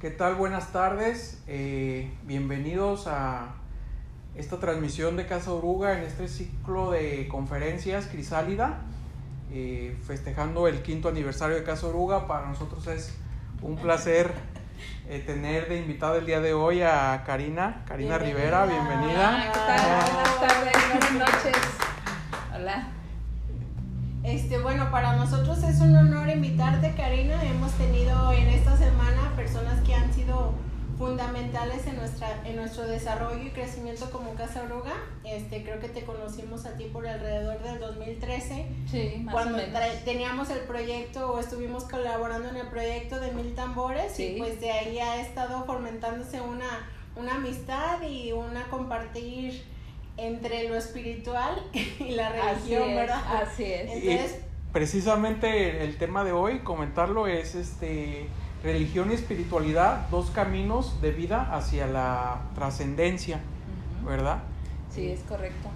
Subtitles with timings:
[0.00, 0.34] ¿Qué tal?
[0.36, 1.42] Buenas tardes.
[1.46, 3.48] Eh, bienvenidos a
[4.34, 8.78] esta transmisión de Casa Oruga en este ciclo de conferencias Crisálida,
[9.52, 12.26] eh, festejando el quinto aniversario de Casa Oruga.
[12.26, 13.14] Para nosotros es
[13.60, 14.32] un placer
[15.06, 19.52] eh, tener de invitada el día de hoy a Karina, Karina Rivera, bienvenida.
[19.52, 20.14] ¿Qué tal?
[20.14, 21.56] Buenas tardes, buenas noches.
[22.54, 22.99] Hola.
[24.22, 27.42] Este, bueno, para nosotros es un honor invitarte, Karina.
[27.42, 30.52] Hemos tenido en esta semana personas que han sido
[30.98, 34.92] fundamentales en nuestra en nuestro desarrollo y crecimiento como Casa Oruga.
[35.24, 38.66] Este, creo que te conocimos a ti por alrededor del 2013.
[38.90, 39.74] Sí, más cuando o menos.
[39.80, 44.34] tra- teníamos el proyecto o estuvimos colaborando en el proyecto de Mil Tambores Sí.
[44.34, 49.64] y pues de ahí ha estado fomentándose una, una amistad y una compartir
[50.26, 53.42] entre lo espiritual y la religión, así es, ¿verdad?
[53.42, 53.90] Así es.
[53.90, 54.40] Entonces,
[54.72, 58.26] Precisamente el tema de hoy, comentarlo, es este
[58.62, 63.40] religión y espiritualidad, dos caminos de vida hacia la trascendencia.
[64.04, 64.38] ¿verdad?
[64.94, 65.68] Sí, es correcto.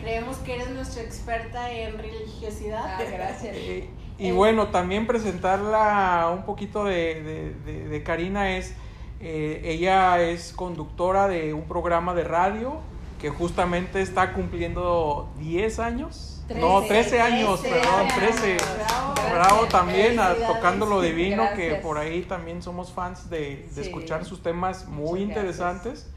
[0.00, 2.82] creemos que eres nuestra experta en religiosidad.
[2.98, 3.56] Ah, gracias.
[3.60, 3.88] Eh,
[4.18, 8.74] y Eh, bueno, también presentarla un poquito de, de- de- de Karina es,
[9.20, 12.80] eh, ella es conductora de un programa de radio
[13.20, 16.42] que justamente está cumpliendo 10 años.
[16.56, 18.14] no, 13 años, perdón, años.
[18.14, 18.56] 13.
[18.56, 19.14] Bravo.
[19.32, 20.34] Bravo también a.
[20.34, 23.88] Tocando lo Divino, que por ahí también somos fans de, de Sí.
[23.88, 26.10] escuchar sus temas muy Muchas interesantes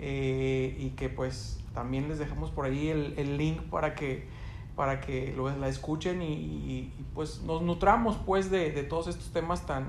[0.00, 4.26] eh, y que pues también les dejamos por ahí el, el link para que
[4.74, 9.06] para que lo, la escuchen y, y- y, pues nos nutramos pues de, de todos
[9.06, 9.88] estos temas tan,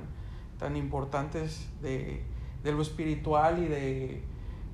[0.60, 2.22] tan importantes de,
[2.64, 4.22] de lo espiritual y de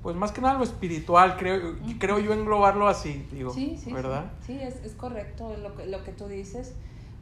[0.04, 1.98] pues más que nada lo espiritual creo, Ujú.
[1.98, 3.92] creo yo englobarlo así digo Sí, sí.
[3.92, 4.26] ¿verdad?
[4.46, 6.74] Sí, sí, es, es correcto lo que, lo que tú dices.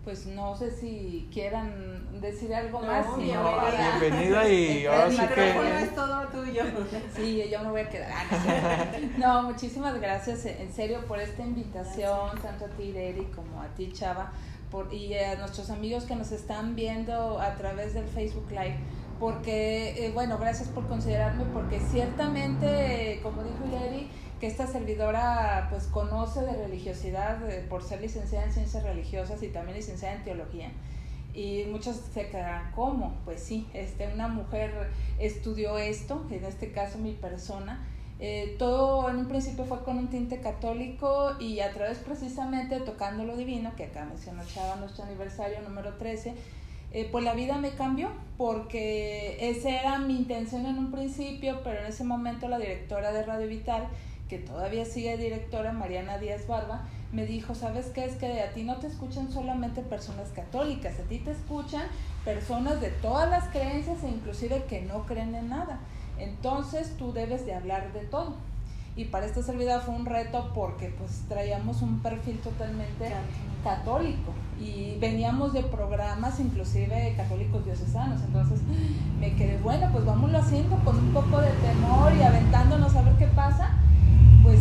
[0.04, 3.06] Pues no sé si quieran decir algo No, más.
[3.16, 3.40] bienvenida.
[3.40, 6.62] no, para- bienvenida y ahora el sí micrófono que es todo tuyo.
[7.16, 8.10] Sí, yo me voy a quedar.
[8.12, 9.42] Ah, no.
[9.42, 13.92] No, muchísimas gracias en serio por esta invitación, tanto a ti, Deri, como a ti,
[13.92, 14.32] Chava,
[14.72, 18.78] por, y a nuestros amigos que nos están viendo a través del Facebook Live.
[19.22, 24.10] Porque, eh, bueno, gracias por considerarme, porque ciertamente, como dijo Deri,
[24.40, 29.48] que esta servidora pues conoce de religiosidad eh, por ser licenciada en ciencias religiosas y
[29.50, 30.72] también licenciada en teología.
[31.32, 33.14] Y muchos se quedarán, ¿cómo?
[33.24, 34.90] Pues sí, este, una mujer
[35.20, 37.86] estudió esto, en este caso mi persona.
[38.18, 43.22] Eh, todo en un principio fue con un tinte católico y a través precisamente Tocando
[43.22, 46.34] lo Divino, que acá mencionó Chava, nuestro aniversario número 13,
[46.92, 51.80] eh, pues la vida me cambió porque esa era mi intención en un principio, pero
[51.80, 53.86] en ese momento la directora de Radio Vital,
[54.28, 56.82] que todavía sigue directora, Mariana Díaz Barba,
[57.12, 58.04] me dijo, ¿sabes qué?
[58.04, 61.82] Es que a ti no te escuchan solamente personas católicas, a ti te escuchan
[62.24, 65.80] personas de todas las creencias e inclusive que no creen en nada.
[66.18, 68.34] Entonces tú debes de hablar de todo.
[68.96, 73.10] Y para esta servidora fue un reto porque pues traíamos un perfil totalmente
[73.64, 74.32] católico
[74.62, 78.20] y veníamos de programas inclusive católicos diocesanos.
[78.22, 78.60] Entonces
[79.18, 83.14] me quedé, bueno, pues vámonos haciendo con un poco de temor y aventándonos a ver
[83.14, 83.70] qué pasa.
[84.42, 84.60] Pues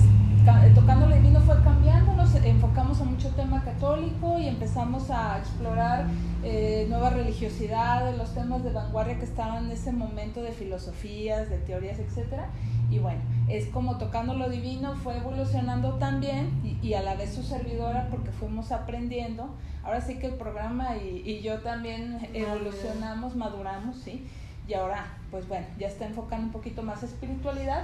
[0.73, 6.07] tocando lo divino fue cambiando, nos enfocamos a mucho tema católico y empezamos a explorar
[6.43, 11.59] eh, nueva religiosidad, los temas de vanguardia que estaban en ese momento de filosofías, de
[11.59, 12.49] teorías, etcétera.
[12.89, 16.49] Y bueno, es como tocando lo divino, fue evolucionando también
[16.81, 19.53] y, a la vez su servidora porque fuimos aprendiendo.
[19.83, 24.27] Ahora sí que el programa y, y yo también evolucionamos, maduramos, ¿sí?
[24.67, 27.83] Y ahora, pues bueno, ya está enfocando un poquito más espiritualidad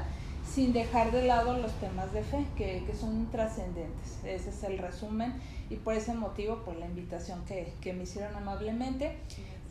[0.53, 4.19] sin dejar de lado los temas de fe, que, que son trascendentes.
[4.23, 5.33] Ese es el resumen
[5.69, 9.17] y por ese motivo, por la invitación que, que me hicieron amablemente.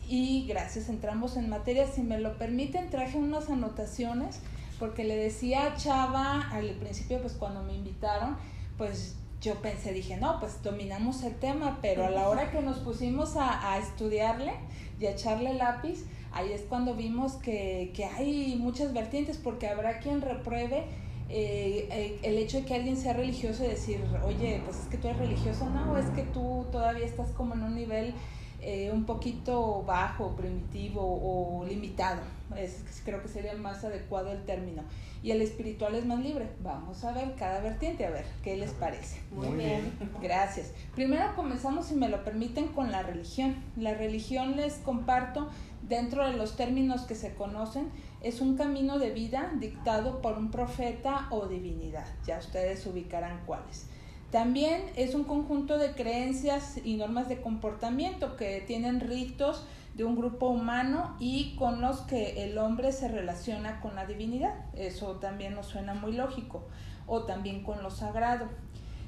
[0.07, 1.87] Y gracias, entramos en materia.
[1.87, 4.39] Si me lo permiten, traje unas anotaciones
[4.79, 8.37] porque le decía a Chava al principio, pues cuando me invitaron,
[8.77, 12.77] pues yo pensé, dije, no, pues dominamos el tema, pero a la hora que nos
[12.79, 14.53] pusimos a, a estudiarle
[14.99, 19.99] y a echarle lápiz, ahí es cuando vimos que, que hay muchas vertientes, porque habrá
[19.99, 20.85] quien repruebe
[21.29, 24.97] eh, eh, el hecho de que alguien sea religioso y decir, oye, pues es que
[24.97, 28.13] tú eres religioso, no, es que tú todavía estás como en un nivel
[28.61, 32.21] eh, un poquito bajo, primitivo o limitado.
[32.55, 34.83] Es, creo que sería más adecuado el término.
[35.21, 36.47] Y el espiritual es más libre.
[36.63, 39.21] Vamos a ver cada vertiente, a ver qué les parece.
[39.31, 39.91] Muy, Muy bien.
[40.21, 40.71] Gracias.
[40.95, 43.55] Primero comenzamos, si me lo permiten, con la religión.
[43.75, 45.49] La religión les comparto,
[45.81, 47.89] dentro de los términos que se conocen,
[48.21, 52.05] es un camino de vida dictado por un profeta o divinidad.
[52.25, 53.87] Ya ustedes ubicarán cuáles.
[54.31, 59.65] También es un conjunto de creencias y normas de comportamiento que tienen ritos
[59.95, 64.53] de un grupo humano y con los que el hombre se relaciona con la divinidad.
[64.75, 66.63] Eso también nos suena muy lógico.
[67.07, 68.47] O también con lo sagrado.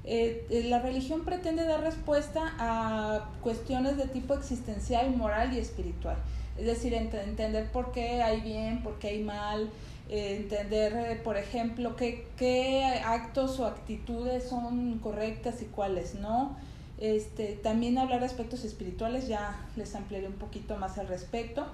[0.06, 6.18] Eh, eh, la religión pretende dar respuesta a cuestiones de tipo existencial, moral y espiritual.
[6.60, 9.70] Es decir, entender por qué hay bien, por qué hay mal,
[10.10, 16.58] eh, entender, por ejemplo, qué, qué actos o actitudes son correctas y cuáles no
[17.00, 21.66] este, también hablar de aspectos espirituales, ya les ampliaré un poquito más al respecto.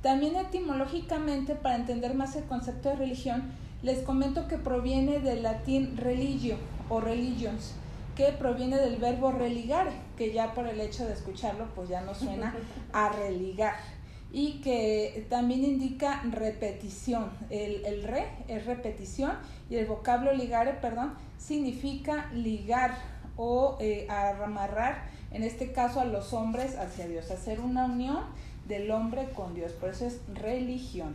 [0.00, 3.52] También etimológicamente, para entender más el concepto de religión,
[3.82, 6.56] les comento que proviene del latín religio
[6.88, 7.74] o religions,
[8.16, 12.18] que proviene del verbo religare, que ya por el hecho de escucharlo, pues ya nos
[12.18, 12.54] suena
[12.92, 13.74] a religar.
[14.32, 17.30] Y que también indica repetición.
[17.50, 19.32] El, el re es repetición
[19.68, 22.96] y el vocablo ligare, perdón, significa ligar
[23.36, 28.20] o eh, amarrar, en este caso a los hombres hacia Dios, hacer una unión
[28.68, 31.14] del hombre con Dios, por eso es religión.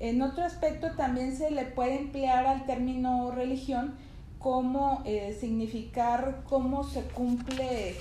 [0.00, 3.94] En otro aspecto también se le puede emplear al término religión
[4.38, 7.96] como eh, significar cómo se cumple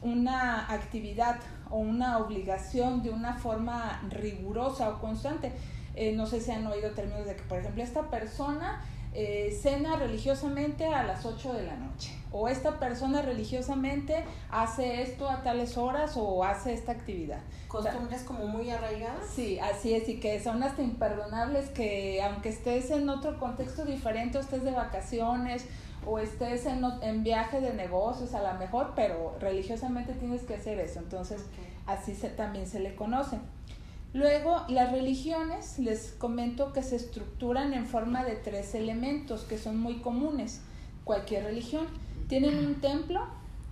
[0.00, 1.36] una actividad
[1.72, 5.52] o una obligación de una forma rigurosa o constante.
[5.94, 8.82] Eh, no sé si han oído términos de que, por ejemplo, esta persona
[9.14, 15.28] eh, cena religiosamente a las 8 de la noche o esta persona religiosamente hace esto
[15.28, 17.40] a tales horas o hace esta actividad.
[17.68, 19.26] Costumbres como muy arraigadas.
[19.34, 24.38] Sí, así es, y que son hasta imperdonables que aunque estés en otro contexto diferente,
[24.38, 25.66] o estés de vacaciones
[26.06, 30.78] o estés en, en viaje de negocios a lo mejor, pero religiosamente tienes que hacer
[30.80, 31.44] eso, entonces
[31.86, 33.38] así se, también se le conoce.
[34.14, 39.78] Luego, las religiones, les comento que se estructuran en forma de tres elementos que son
[39.78, 40.60] muy comunes,
[41.04, 41.86] cualquier religión.
[42.28, 43.22] Tienen un templo,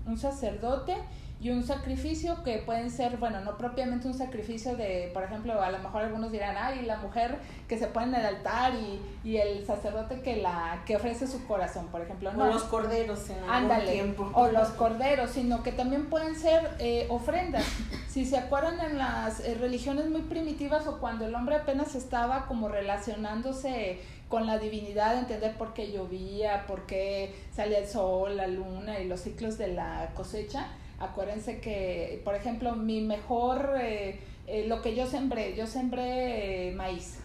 [0.06, 0.96] un sacerdote
[1.40, 5.70] y un sacrificio que pueden ser, bueno, no propiamente un sacrificio de, por ejemplo, a
[5.70, 9.38] lo mejor algunos dirán, ay, la mujer que se pone en el altar y, y
[9.38, 12.44] el sacerdote que la que ofrece su corazón, por ejemplo, no.
[12.44, 14.30] O los corderos en algún tiempo.
[14.34, 17.64] O los corderos, sino que también pueden ser eh, ofrendas.
[18.06, 22.46] Si se acuerdan en las eh, religiones muy primitivas o cuando el hombre apenas estaba
[22.46, 28.46] como relacionándose con la divinidad, entender por qué llovía, por qué salía el sol, la
[28.46, 30.68] luna y los ciclos de la cosecha,
[31.00, 36.72] Acuérdense que, por ejemplo, mi mejor, eh, eh, lo que yo sembré, yo sembré eh,
[36.72, 37.20] maíz.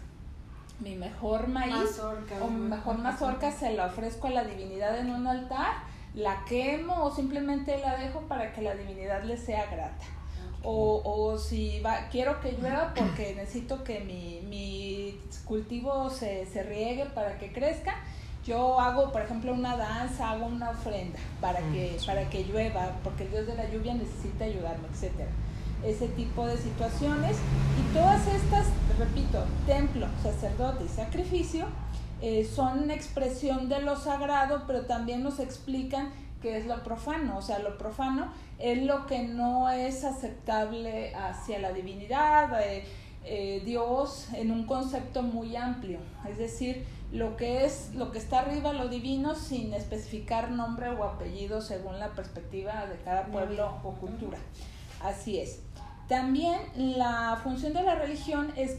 [0.80, 2.00] Mi mejor maíz
[2.42, 5.74] o mi mejor mazorca se la ofrezco a la divinidad en un altar,
[6.14, 10.04] la quemo o simplemente la dejo para que la divinidad le sea grata.
[10.62, 16.62] O, o si va, quiero que llueva porque necesito que mi, mi cultivo se, se
[16.62, 17.94] riegue para que crezca,
[18.46, 22.92] yo hago, por ejemplo, una danza, hago una ofrenda para que, mm, para que llueva,
[23.02, 25.30] porque el dios de la lluvia necesita ayudarme, etcétera.
[25.84, 27.36] Ese tipo de situaciones.
[27.78, 28.66] Y todas estas,
[28.98, 31.66] repito, templo, sacerdote y sacrificio,
[32.22, 36.10] eh, son una expresión de lo sagrado, pero también nos explican
[36.40, 37.36] qué es lo profano.
[37.36, 42.84] O sea, lo profano es lo que no es aceptable hacia la divinidad, eh,
[43.24, 45.98] eh, Dios en un concepto muy amplio.
[46.28, 51.02] Es decir, lo que es lo que está arriba lo divino sin especificar nombre o
[51.02, 54.38] apellido según la perspectiva de cada pueblo o cultura.
[55.02, 55.60] Así es.
[56.08, 58.76] También la función de la religión es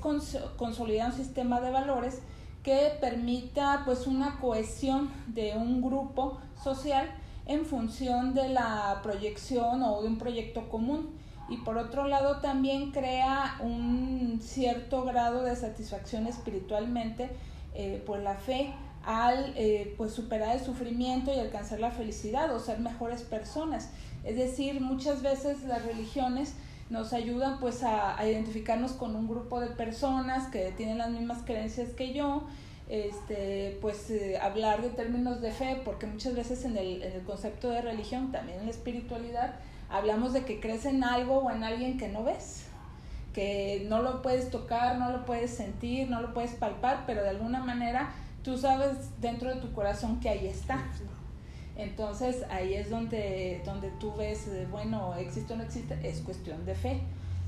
[0.55, 2.21] consolidar un sistema de valores
[2.63, 7.09] que permita pues una cohesión de un grupo social
[7.47, 11.09] en función de la proyección o de un proyecto común
[11.49, 17.29] y por otro lado también crea un cierto grado de satisfacción espiritualmente
[17.79, 22.59] eh, por la fe al eh, pues superar el sufrimiento y alcanzar la felicidad o
[22.59, 23.91] ser mejores personas.
[24.23, 26.55] Es decir, muchas veces las religiones
[26.89, 31.89] nos ayudan pues a, identificarnos con un grupo de personas que tienen las mismas creencias
[31.91, 32.47] que yo,
[32.89, 37.21] este, pues eh, hablar de términos de fe, porque muchas veces en el, en el
[37.21, 41.63] concepto de religión, también en la espiritualidad, hablamos de que crees en algo o en
[41.63, 42.66] alguien que no ves
[43.37, 47.29] que no lo puedes tocar, no lo puedes sentir, no lo puedes palpar, pero de
[47.29, 48.09] alguna manera
[48.41, 50.83] tú sabes dentro de tu corazón que ahí está.
[51.75, 56.73] Entonces ahí es donde, donde tú ves, bueno, existe o no existe, es cuestión de
[56.73, 57.01] fe.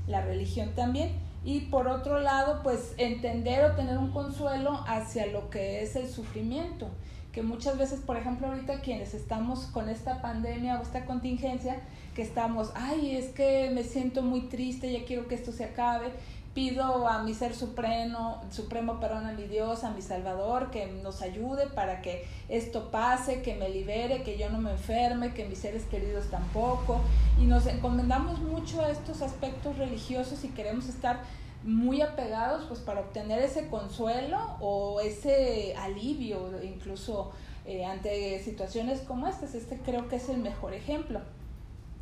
[0.06, 1.10] La religión también.
[1.44, 6.08] Y por otro lado, pues entender o tener un consuelo hacia lo que es el
[6.08, 6.88] sufrimiento.
[7.32, 11.80] Que muchas veces, por ejemplo, ahorita quienes estamos con esta pandemia o esta contingencia,
[12.14, 16.12] que estamos, ay, es que me siento muy triste, ya quiero que esto se acabe,
[16.54, 21.22] pido a mi ser supremo, supremo, perdón, a mi Dios, a mi Salvador, que nos
[21.22, 25.58] ayude para que esto pase, que me libere, que yo no me enferme, que mis
[25.58, 27.00] seres queridos tampoco.
[27.40, 31.20] Y nos encomendamos mucho a estos aspectos religiosos y queremos estar
[31.62, 37.32] muy apegados pues para obtener ese consuelo o ese alivio incluso
[37.66, 39.54] eh, ante situaciones como estas.
[39.54, 41.20] Este creo que es el mejor ejemplo.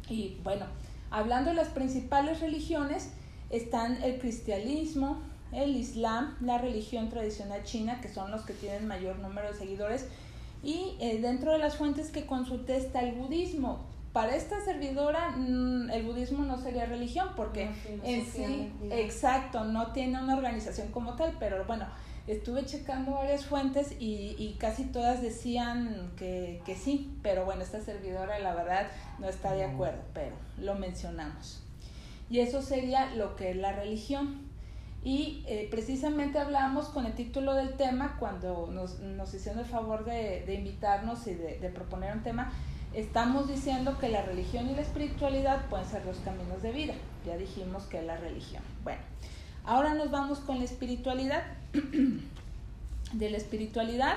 [0.09, 0.67] Y bueno,
[1.11, 3.11] hablando de las principales religiones,
[3.50, 5.21] están el cristianismo,
[5.53, 10.07] el islam, la religión tradicional china, que son los que tienen mayor número de seguidores,
[10.62, 13.87] y eh, dentro de las fuentes que consulté está el budismo.
[14.12, 17.71] Para esta servidora mm, el budismo no sería religión porque
[18.03, 21.87] en sí, exacto, no tiene una organización como tal, pero bueno,
[22.27, 27.81] estuve checando varias fuentes y, y casi todas decían que, que sí, pero bueno, esta
[27.81, 31.62] servidora la verdad no está de acuerdo, pero lo mencionamos.
[32.30, 34.48] Y eso sería lo que es la religión.
[35.04, 40.04] Y eh, precisamente hablamos con el título del tema cuando nos, nos hicieron el favor
[40.04, 42.52] de, de invitarnos y de, de, proponer un tema.
[42.92, 46.94] Estamos diciendo que la religión y la espiritualidad pueden ser los caminos de vida.
[47.25, 48.62] Ya dijimos que es la religión.
[48.82, 49.00] Bueno,
[49.64, 51.44] ahora nos vamos con la espiritualidad.
[53.12, 54.16] de la espiritualidad,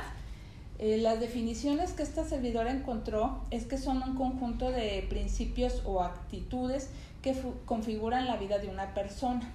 [0.82, 6.02] eh, las definiciones que esta servidora encontró es que son un conjunto de principios o
[6.02, 6.90] actitudes
[7.22, 7.36] que
[7.66, 9.54] configuran la vida de una persona.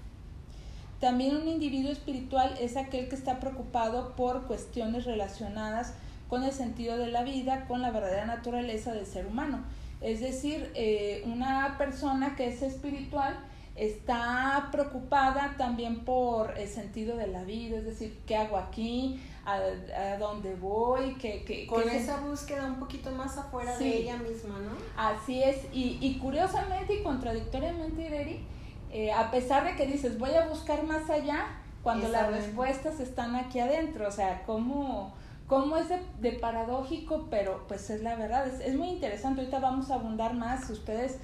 [1.01, 5.95] También un individuo espiritual es aquel que está preocupado por cuestiones relacionadas
[6.29, 9.65] con el sentido de la vida, con la verdadera naturaleza del ser humano.
[10.01, 13.37] Es decir, eh, una persona que es espiritual
[13.75, 19.21] está preocupada también por el sentido de la vida, es decir, ¿qué hago aquí?
[19.47, 21.15] ¿A, dónde voy?
[21.15, 24.73] ¿Qué, Con esa búsqueda un poquito más afuera de ella misma, ¿no?
[24.97, 28.45] Así es, y, y curiosamente y contradictoriamente, Ireri,
[28.91, 31.47] eh, a pesar de que dices, voy a buscar más allá,
[31.83, 35.15] cuando las respuestas están aquí adentro, o sea, cómo,
[35.47, 39.93] cómo es de, paradójico, pero pues es la verdad, es, es muy interesante, ahorita vamos
[39.93, 41.19] a abundar más, ustedes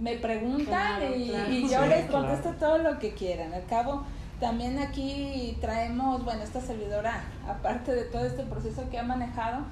[0.00, 3.52] me preguntan y, yo les contesto todo lo que quieran.
[3.52, 4.04] Al cabo,
[4.40, 9.64] también aquí traemos, bueno, esta servidora, aparte de todo este proceso que ha manejado,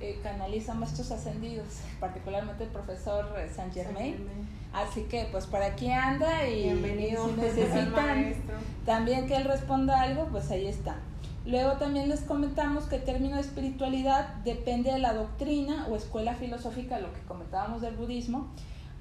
[0.00, 4.16] eh, canaliza maestros ascendidos, particularmente el profesor eh, San Germain.
[4.72, 8.34] Así que pues por aquí anda y, Bienvenido, si necesitan
[8.84, 10.96] también que él responda algo, pues ahí está.
[11.46, 16.34] Luego también les comentamos que el término de espiritualidad depende de la doctrina o escuela
[16.34, 18.48] filosófica, lo que comentábamos del budismo,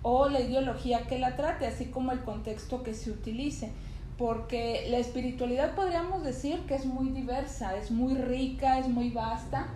[0.03, 3.72] o la ideología que la trate, así como el contexto que se utilice.
[4.17, 9.67] Porque la espiritualidad podríamos decir que es muy diversa, es muy rica, es muy vasta.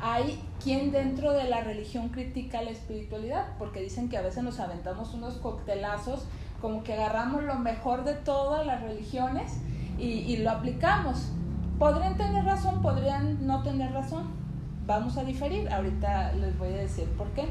[0.00, 4.60] Hay quien dentro de la religión critica la espiritualidad, porque dicen que a veces nos
[4.60, 6.26] aventamos unos coctelazos,
[6.60, 9.58] como que agarramos lo mejor de todas las religiones
[9.98, 11.32] y, lo aplicamos.
[11.78, 14.28] Podrían tener razón, podrían no tener razón.
[14.86, 15.68] Vamos a diferir.
[15.72, 17.48] Ahorita les voy a decir por qué,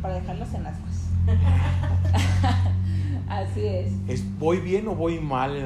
[0.00, 1.08] para dejarlas en ascuas.
[3.28, 3.92] así es.
[4.08, 4.38] es.
[4.38, 5.58] ¿Voy bien o voy mal?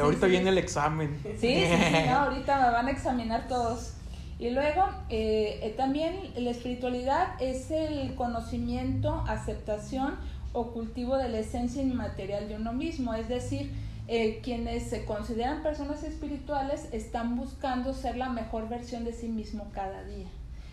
[0.00, 1.18] ahorita viene el examen.
[1.38, 3.94] Sí, sí, ahorita me van a examinar todos.
[4.38, 10.16] Y luego, eh, eh, también la espiritualidad es el conocimiento, aceptación
[10.52, 13.14] o cultivo de la esencia inmaterial de uno mismo.
[13.14, 13.72] Es decir,
[14.08, 19.70] eh, quienes se consideran personas espirituales están buscando ser la mejor versión de sí mismo
[19.72, 20.28] cada día.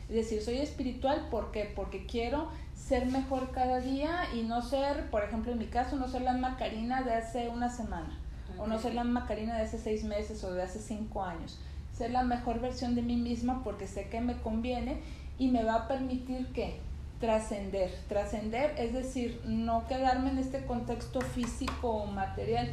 [0.10, 5.24] Es decir, soy espiritual ¿por porque quiero ser mejor cada día y no ser, por
[5.24, 8.20] ejemplo, en mi caso, no ser la Macarina de hace una semana,
[8.58, 11.60] o no ser la Macarina de hace seis meses o de hace cinco años.
[11.98, 15.02] Ser la mejor versión de mí misma porque sé que me conviene
[15.38, 16.80] y me va a permitir que
[17.20, 17.92] trascender.
[18.10, 22.70] Trascender es decir, no quedarme en este contexto físico o material,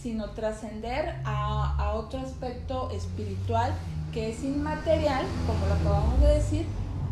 [0.00, 3.72] sino trascender a, a otro aspecto espiritual
[4.12, 6.66] que es inmaterial, como lo acabamos de decir,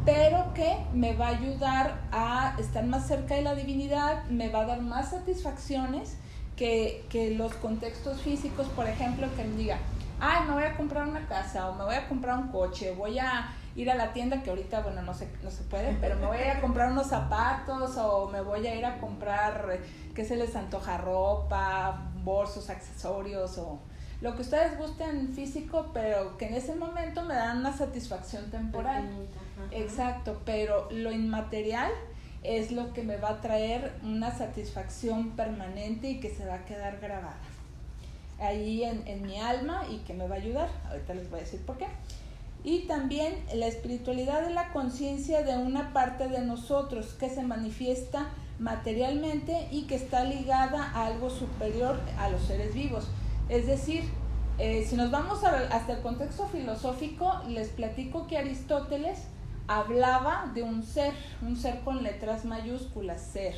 [0.09, 4.61] pero que me va a ayudar a estar más cerca de la divinidad, me va
[4.61, 6.17] a dar más satisfacciones
[6.57, 9.77] que, que los contextos físicos, por ejemplo, que me diga,
[10.19, 13.19] ay, me voy a comprar una casa o me voy a comprar un coche, voy
[13.19, 16.27] a ir a la tienda que ahorita, bueno, no se, no se puede, pero me
[16.27, 19.79] voy a ir a comprar unos zapatos o me voy a ir a comprar,
[20.15, 20.97] ¿qué se les antoja?
[20.97, 23.79] Ropa, bolsos, accesorios o
[24.23, 29.09] lo que ustedes gusten físico, pero que en ese momento me dan una satisfacción temporal.
[29.71, 31.91] Exacto, pero lo inmaterial
[32.43, 36.65] es lo que me va a traer una satisfacción permanente y que se va a
[36.65, 37.37] quedar grabada
[38.41, 40.69] ahí en, mi alma y que me va a ayudar.
[40.88, 41.87] Ahorita les voy a decir por qué.
[42.65, 48.29] Y también la espiritualidad es la conciencia de una parte de nosotros que se manifiesta
[48.59, 53.07] materialmente y que está ligada a algo superior a los seres vivos.
[53.49, 54.05] Es decir,
[54.59, 59.21] eh, si nos vamos hasta el contexto filosófico, les platico que Aristóteles
[59.68, 63.54] hablaba de un ser, un ser con letras mayúsculas, ser.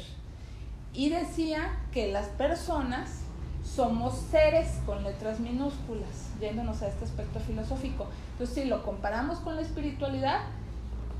[0.92, 3.20] Y decía que las personas
[3.64, 8.08] somos seres con letras minúsculas, yéndonos a este aspecto filosófico.
[8.32, 10.40] Entonces, si lo comparamos con la espiritualidad,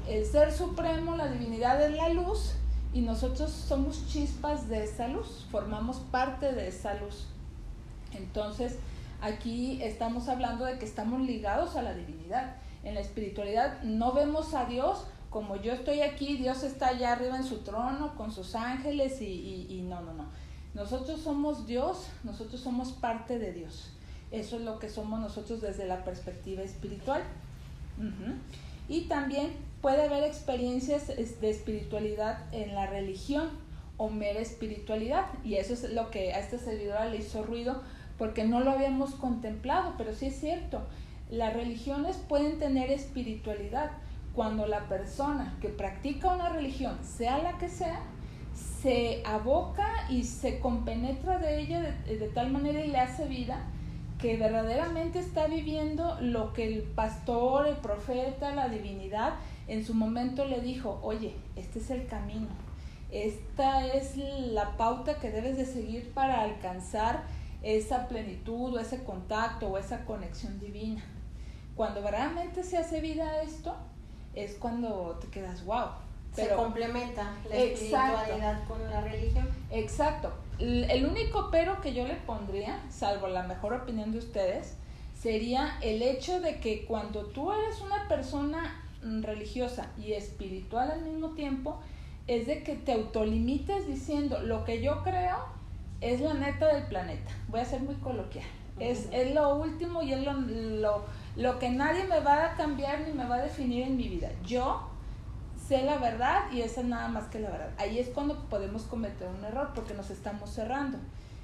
[0.08, 2.54] el ser supremo, la divinidad es la luz
[2.92, 7.28] y nosotros somos chispas de esa luz, formamos parte de esa luz.
[8.12, 8.78] Entonces,
[9.20, 12.56] aquí estamos hablando de que estamos ligados a la divinidad.
[12.82, 17.36] En la espiritualidad no vemos a Dios como yo estoy aquí, Dios está allá arriba
[17.36, 20.24] en su trono con sus ángeles y, no, no, no.
[20.74, 23.92] Nosotros somos Dios, nosotros somos parte de Dios.
[24.32, 27.22] Eso es lo que somos nosotros desde la perspectiva espiritual.
[28.88, 33.50] Y también puede haber experiencias de espiritualidad en la religión
[33.98, 35.26] o mera espiritualidad.
[35.44, 37.82] Y eso es lo que a esta servidora le hizo ruido
[38.18, 40.82] porque no lo habíamos contemplado, pero sí es cierto.
[41.30, 43.92] Las religiones pueden tener espiritualidad
[44.34, 48.00] cuando la persona que practica una religión, sea la que sea,
[48.82, 53.64] se aboca y se compenetra de ella de, tal manera y le hace vida
[54.18, 59.34] que verdaderamente está viviendo lo que el pastor, el profeta, la divinidad
[59.68, 62.48] en su momento le dijo, oye, este es el camino,
[63.10, 67.22] esta es la pauta que debes de seguir para alcanzar
[67.62, 71.02] esa plenitud o ese contacto o esa conexión divina.
[71.80, 73.74] Cuando verdaderamente se hace vida esto,
[74.34, 75.86] es cuando te quedas, wow,
[76.30, 79.48] se complementa la espiritualidad con la religión.
[79.70, 80.30] Exacto.
[80.58, 84.74] El único pero que yo le pondría, salvo la mejor opinión de ustedes,
[85.18, 91.00] sería el hecho de que cuando tú eres una persona mm, religiosa y espiritual al
[91.00, 91.80] mismo tiempo,
[92.26, 95.46] es de que te autolimites diciendo lo que yo creo
[96.02, 97.30] es la neta del planeta.
[97.48, 98.44] Voy a ser muy coloquial.
[98.78, 101.04] Es, es lo último y es lo, lo,
[101.36, 104.30] lo que nadie me va a cambiar ni me va a definir en mi vida.
[104.44, 104.88] Yo
[105.68, 107.70] sé la verdad y esa es nada más que la verdad.
[107.78, 110.98] Ahí es cuando podemos cometer un error porque nos estamos cerrando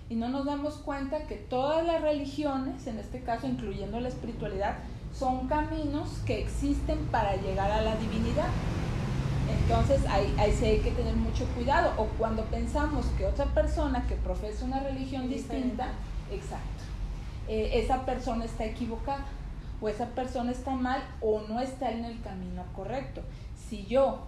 [0.08, 4.76] y no nos damos cuenta que todas las religiones, en este caso incluyendo la espiritualidad,
[5.14, 8.48] son caminos que existen para llegar a la divinidad.
[9.62, 11.92] Entonces ahí, ahí sí hay que tener mucho cuidado.
[11.96, 15.88] O cuando pensamos que otra persona que profesa una religión distinta,
[16.30, 16.82] exacto,
[17.48, 19.24] eh, esa persona está equivocada
[19.86, 23.22] o esa persona está mal o no está en el camino correcto
[23.68, 24.18] si yo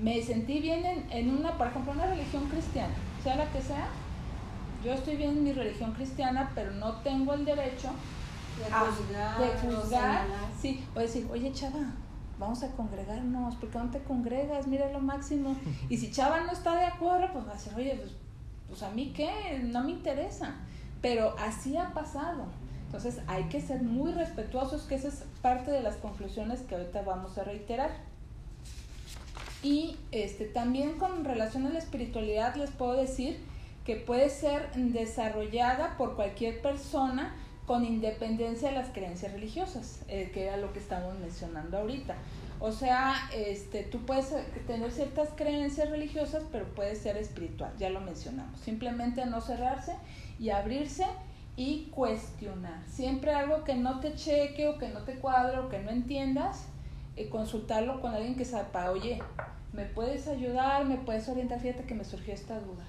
[0.00, 3.86] me sentí bien en, una, por ejemplo, una religión cristiana, sea la que sea,
[4.84, 7.90] yo estoy bien en mi religión cristiana, pero no tengo el derecho
[8.58, 10.26] de juzgar,
[10.60, 11.92] sí, o decir, oye chava,
[12.38, 14.66] vamos a congregarnos, porque no te congregas?
[14.66, 15.56] Mira lo máximo.
[15.88, 18.12] Y si chava no está de acuerdo, pues va a decir, oye, pues,
[18.68, 20.56] pues a mí qué, no me interesa.
[21.00, 22.46] Pero así ha pasado.
[22.96, 27.02] Entonces hay que ser muy respetuosos, que esa es parte de las conclusiones que ahorita
[27.02, 27.90] vamos a reiterar.
[29.64, 33.40] Y este, también con relación a la espiritualidad les puedo decir
[33.84, 37.34] que puede ser desarrollada por cualquier persona
[37.66, 42.14] con independencia de las creencias religiosas, eh, que era lo que estamos mencionando ahorita.
[42.60, 44.32] O sea, este, tú puedes
[44.68, 48.60] tener ciertas creencias religiosas, pero puede ser espiritual, ya lo mencionamos.
[48.60, 49.96] Simplemente no cerrarse
[50.38, 51.06] y abrirse
[51.56, 52.82] y cuestionar.
[52.86, 56.66] Siempre algo que no te cheque o que no te cuadre o que no entiendas,
[57.16, 59.20] eh, consultarlo con alguien que sepa, oye,
[59.72, 60.84] ¿me puedes ayudar?
[60.84, 61.60] ¿Me puedes orientar?
[61.60, 62.84] Fíjate que me surgió esta duda.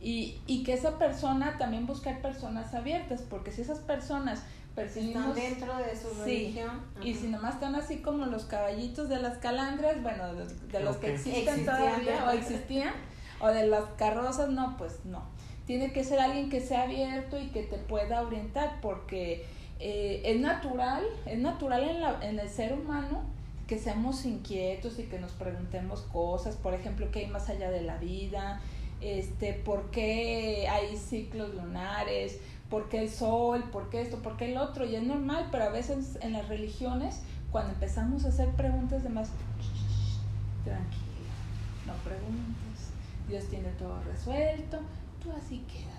[0.00, 4.44] Y, y que esa persona también buscar personas abiertas, porque si esas personas
[4.74, 5.36] percibimos...
[5.36, 6.80] Están dentro de su religión.
[7.02, 11.14] Y si nomás están así como los caballitos de las calandras, bueno, de, los que
[11.14, 12.94] existen todavía o existían,
[13.40, 15.22] o de las carrozas, no, pues no.
[15.68, 19.44] Tiene que ser alguien que sea abierto y que te pueda orientar, porque
[19.78, 23.20] eh, es natural, es natural en, la, en el ser humano
[23.66, 27.82] que seamos inquietos y que nos preguntemos cosas, por ejemplo, qué hay más allá de
[27.82, 28.62] la vida,
[29.02, 34.50] este, por qué hay ciclos lunares, por qué el sol, por qué esto, por qué
[34.52, 37.20] el otro, y es normal, pero a veces en las religiones,
[37.52, 39.28] cuando empezamos a hacer preguntas de más,
[40.64, 41.28] tranquilo,
[41.86, 42.88] no preguntes,
[43.28, 44.78] Dios tiene todo resuelto,
[45.22, 45.98] tú así queda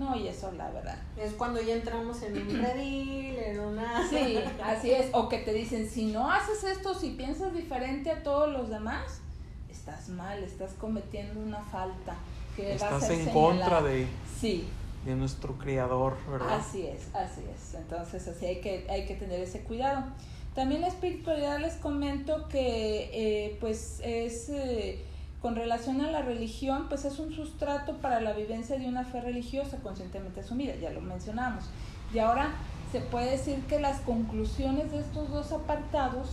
[0.00, 0.96] no, y eso la verdad.
[1.16, 4.08] Es cuando ya entramos en un redil, en una...
[4.08, 5.10] Sí, así es.
[5.12, 9.20] O que te dicen, si no haces esto, si piensas diferente a todos los demás,
[9.70, 12.14] estás mal, estás cometiendo una falta.
[12.56, 14.06] Que estás va a ser en contra de...
[14.40, 14.66] Sí.
[15.04, 16.58] De nuestro creador, ¿verdad?
[16.58, 17.74] Así es, así es.
[17.74, 20.04] Entonces, así hay que, hay que tener ese cuidado.
[20.54, 24.48] También la espiritualidad les comento que, eh, pues, es...
[24.48, 25.04] Eh,
[25.42, 29.20] con relación a la religión, pues es un sustrato para la vivencia de una fe
[29.20, 31.64] religiosa conscientemente asumida, ya lo mencionamos.
[32.12, 32.50] Y ahora
[32.92, 36.28] se puede decir que las conclusiones de estos dos apartados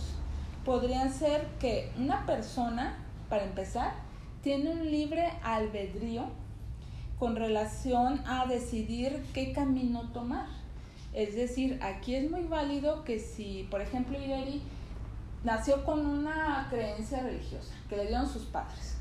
[0.64, 2.98] podrían ser que una persona,
[3.30, 3.94] para empezar,
[4.42, 6.24] tiene un libre albedrío
[7.18, 10.46] con relación a decidir qué camino tomar.
[11.14, 14.60] Es decir, aquí es muy válido que si, por ejemplo, Ireri
[15.44, 18.97] nació con una creencia religiosa que le dieron sus padres,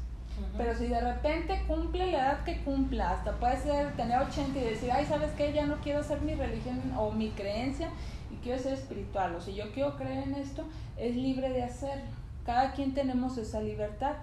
[0.57, 4.63] pero si de repente cumple la edad que cumpla, hasta puede ser tener 80 y
[4.63, 5.53] decir, ay, ¿sabes qué?
[5.53, 7.89] Ya no quiero hacer mi religión o mi creencia
[8.31, 10.63] y quiero ser espiritual, o si yo quiero creer en esto,
[10.97, 12.05] es libre de hacerlo.
[12.45, 14.15] Cada quien tenemos esa libertad.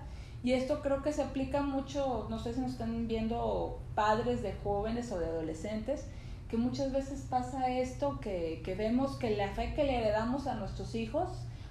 [0.43, 4.53] Y esto creo que se aplica mucho, no sé si nos están viendo padres de
[4.63, 6.07] jóvenes o de adolescentes,
[6.51, 10.55] que muchas veces pasa esto, que, que vemos que la fe que le heredamos a
[10.57, 11.31] nuestros hijos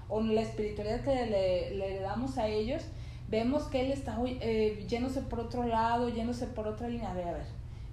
[0.09, 2.83] o la espiritualidad que le, le heredamos a ellos,
[3.33, 7.09] vemos que él está eh, yéndose por otro lado, yéndose por otra línea.
[7.09, 7.45] A ver, a ver,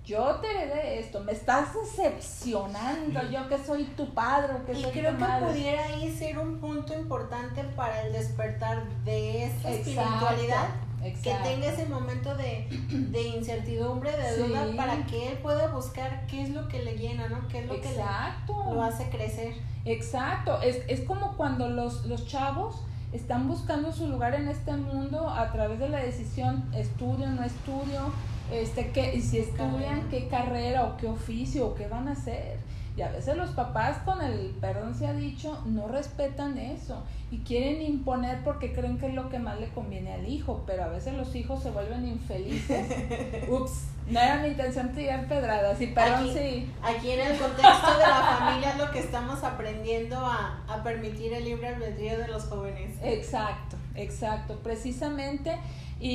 [0.04, 4.92] yo te heredé esto, me estás decepcionando, yo que soy tu padre, que y soy
[4.92, 5.46] creo tu que madre.
[5.46, 10.68] pudiera ahí ser un punto importante para el despertar de esa espiritualidad.
[11.00, 16.42] Que tenga ese momento de, de incertidumbre, de duda, para que él pueda buscar qué
[16.42, 17.48] es lo que le llena, ¿no?
[17.48, 18.54] ¿Qué es lo Exacto.
[18.64, 19.54] que le- lo hace crecer?
[19.86, 25.28] Exacto, es, es como cuando los, los chavos están buscando su lugar en este mundo
[25.28, 28.12] a través de la decisión estudio, no estudio,
[28.52, 32.58] este, qué, y si estudian, qué carrera o qué oficio o qué van a hacer.
[32.96, 37.38] Y a veces los papás, con el perdón se ha dicho, no respetan eso y
[37.38, 40.88] quieren imponer porque creen que es lo que más le conviene al hijo, pero a
[40.88, 42.88] veces los hijos se vuelven infelices.
[43.48, 46.72] Ups, no era mi intención tirar pedradas y perdón Aquí- sí.
[46.82, 51.32] Aquí en el contexto de la familia es lo que estamos aprendiendo a, a permitir
[51.32, 52.96] el libre albedrío de los jóvenes.
[53.02, 55.56] Exacto, exacto, precisamente.
[56.02, 56.08] Y,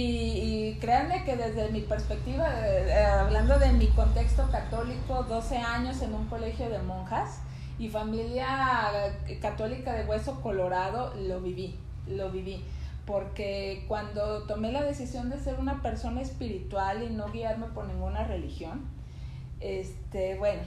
[0.73, 6.01] y créanme que desde mi perspectiva, eh, eh, hablando de mi contexto católico, 12 años
[6.01, 7.39] en un colegio de monjas
[7.77, 8.47] y familia
[9.27, 11.77] eh, católica de hueso colorado, lo viví,
[12.07, 12.63] lo viví.
[13.05, 18.23] Porque cuando tomé la decisión de ser una persona espiritual y no guiarme por ninguna
[18.23, 18.85] religión,
[19.59, 20.61] este, bueno,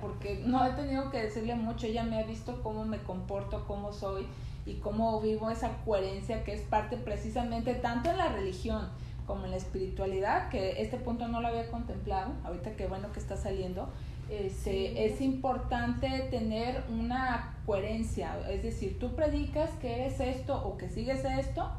[0.00, 3.92] porque no he tenido que decirle mucho, ella me ha visto cómo me comporto, cómo
[3.92, 4.26] soy
[4.66, 8.88] y cómo vivo esa coherencia que es parte precisamente tanto en la religión
[9.26, 13.20] como en la espiritualidad, que este punto no lo había contemplado, ahorita que bueno que
[13.20, 13.88] está saliendo,
[14.30, 14.92] este, Sí.
[14.96, 21.24] es importante tener una coherencia, es decir, tú predicas que eres esto o que sigues
[21.24, 21.70] esto,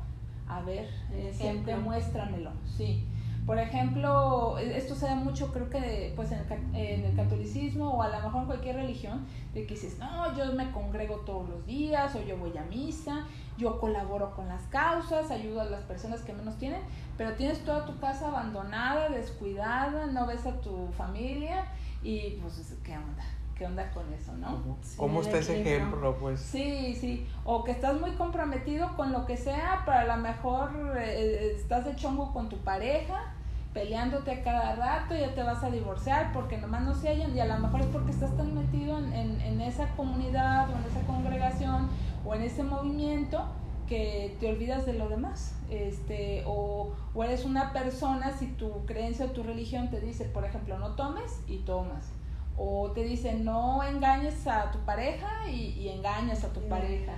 [0.47, 1.75] a ver, eh, Ejemplo.
[1.75, 3.05] demuéstramelo, sí.
[3.45, 8.03] Por ejemplo, esto se da mucho, creo que pues en el, en el catolicismo o
[8.03, 11.65] a lo mejor en cualquier religión, de que dices, no, yo me congrego todos los
[11.65, 13.25] días, o yo voy a misa,
[13.57, 16.81] yo colaboro con las causas, ayudo a las personas que menos tienen,
[17.17, 21.65] pero tienes toda tu casa abandonada, descuidada, no ves a tu familia
[22.03, 23.23] y pues, ¿qué onda?
[23.55, 24.77] ¿Qué onda con eso, no?
[24.95, 26.15] ¿Cómo está ese ejemplo?
[26.17, 27.27] Pues Sí, sí.
[27.43, 31.83] O que estás muy comprometido con lo que sea, pero a lo mejor eh, estás
[31.83, 33.33] de chongo con tu pareja,
[33.73, 37.45] peleándote cada rato, ya te vas a divorciar porque nomás no se hallan y a
[37.47, 41.05] lo mejor es porque estás tan metido en, en, en esa comunidad o en esa
[41.05, 41.89] congregación
[42.25, 43.43] o en ese movimiento
[43.89, 45.55] que te olvidas de lo demás.
[45.69, 50.45] Este, o, o eres una persona, si tu creencia o tu religión te dice, por
[50.45, 52.11] ejemplo, no tomes y tomas.
[52.55, 57.13] O te dice, no engañes a tu pareja y, y engañas a tu pareja.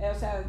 [0.00, 0.42] Eh, o sea,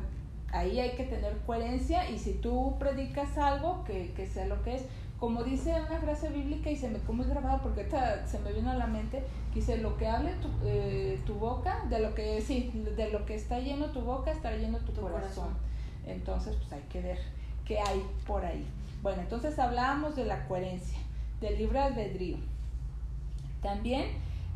[0.51, 4.75] ahí hay que tener coherencia y si tú predicas algo, que, que sea lo que
[4.75, 4.85] es.
[5.19, 8.51] Como dice una frase bíblica y se me como es grabada porque ahorita se me
[8.51, 9.23] vino a la mente,
[9.55, 13.33] dice, lo que hable tu, eh, tu boca, de lo que, sí, de lo que
[13.35, 15.21] está lleno tu boca, está lleno tu, Tu corazón.
[15.21, 15.53] corazón.
[16.05, 17.17] Entonces, pues hay que ver
[17.65, 18.67] qué hay por ahí.
[19.01, 20.99] Bueno, entonces hablábamos de la coherencia,
[21.41, 22.37] del libre albedrío.
[23.61, 24.05] También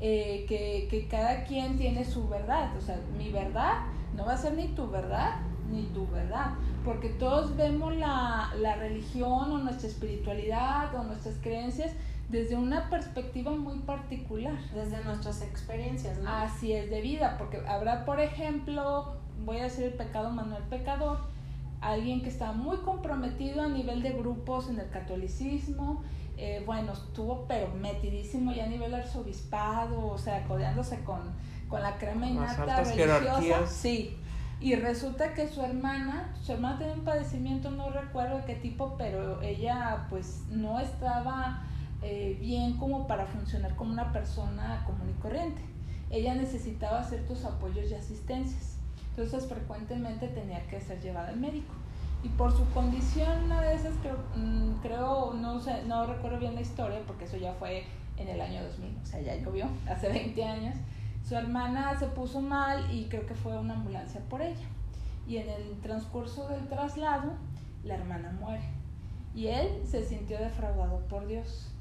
[0.01, 3.85] eh, que, que cada quien tiene su verdad, o sea, mi verdad
[4.15, 5.39] no va a ser ni tu verdad
[5.71, 6.51] ni tu verdad,
[6.83, 11.91] porque todos vemos la, la religión o nuestra espiritualidad o nuestras creencias
[12.29, 14.57] desde una perspectiva muy particular.
[14.73, 16.29] Desde nuestras experiencias, ¿no?
[16.29, 21.19] Así es de vida, porque habrá, por ejemplo, voy a decir el pecado Manuel Pecador,
[21.81, 26.03] alguien que está muy comprometido a nivel de grupos en el catolicismo,
[26.37, 31.19] eh, bueno, estuvo pero metidísimo ya a nivel arzobispado, o sea, codeándose con,
[31.67, 33.19] con la crema innata religiosa.
[33.19, 33.69] jerarquías.
[33.71, 34.17] Sí.
[34.61, 38.95] Y resulta que su hermana, su hermana tenía un padecimiento, no recuerdo de qué tipo,
[38.97, 41.63] pero ella pues no estaba
[42.01, 45.61] eh, bien como para funcionar como una persona común y corriente.
[46.09, 48.77] Ella necesitaba ciertos apoyos y asistencias.
[49.09, 51.73] Entonces frecuentemente tenía que ser llevada al médico.
[52.23, 56.55] Y por su condición, una de esas creo, mm, creo no sé, no recuerdo bien
[56.55, 57.83] la historia porque eso ya fue
[58.17, 60.75] en el año 2000, o sea, ya llovió, hace 20 años.
[61.23, 64.67] Su hermana se puso mal y creo que fue una ambulancia por ella.
[65.27, 67.33] Y en el transcurso del traslado,
[67.83, 68.63] la hermana muere.
[69.35, 71.71] Y él se sintió defraudado por Dios.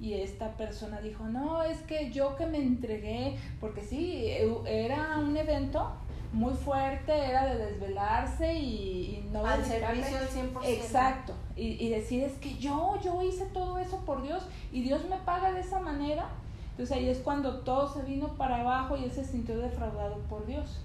[0.00, 4.28] Y esta persona dijo, no, es que yo que me entregué, porque sí,
[4.66, 5.92] era un evento
[6.32, 10.64] muy fuerte, era de desvelarse y, no al servicio al 100%.
[10.64, 15.04] Exacto, y, y decir es que yo, yo hice todo eso por Dios y Dios
[15.08, 16.28] me paga de esa manera.
[16.70, 20.46] Entonces ahí es cuando todo se vino para abajo y él se sintió defraudado por
[20.46, 20.80] Dios.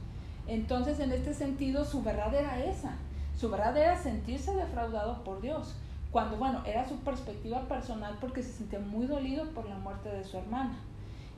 [0.47, 2.97] Entonces en este sentido su verdad era esa,
[3.37, 5.75] su verdad era sentirse defraudado por Dios,
[6.15, 10.23] cuando bueno, era su perspectiva personal porque se sentía muy dolido por la muerte de
[10.23, 10.79] su hermana.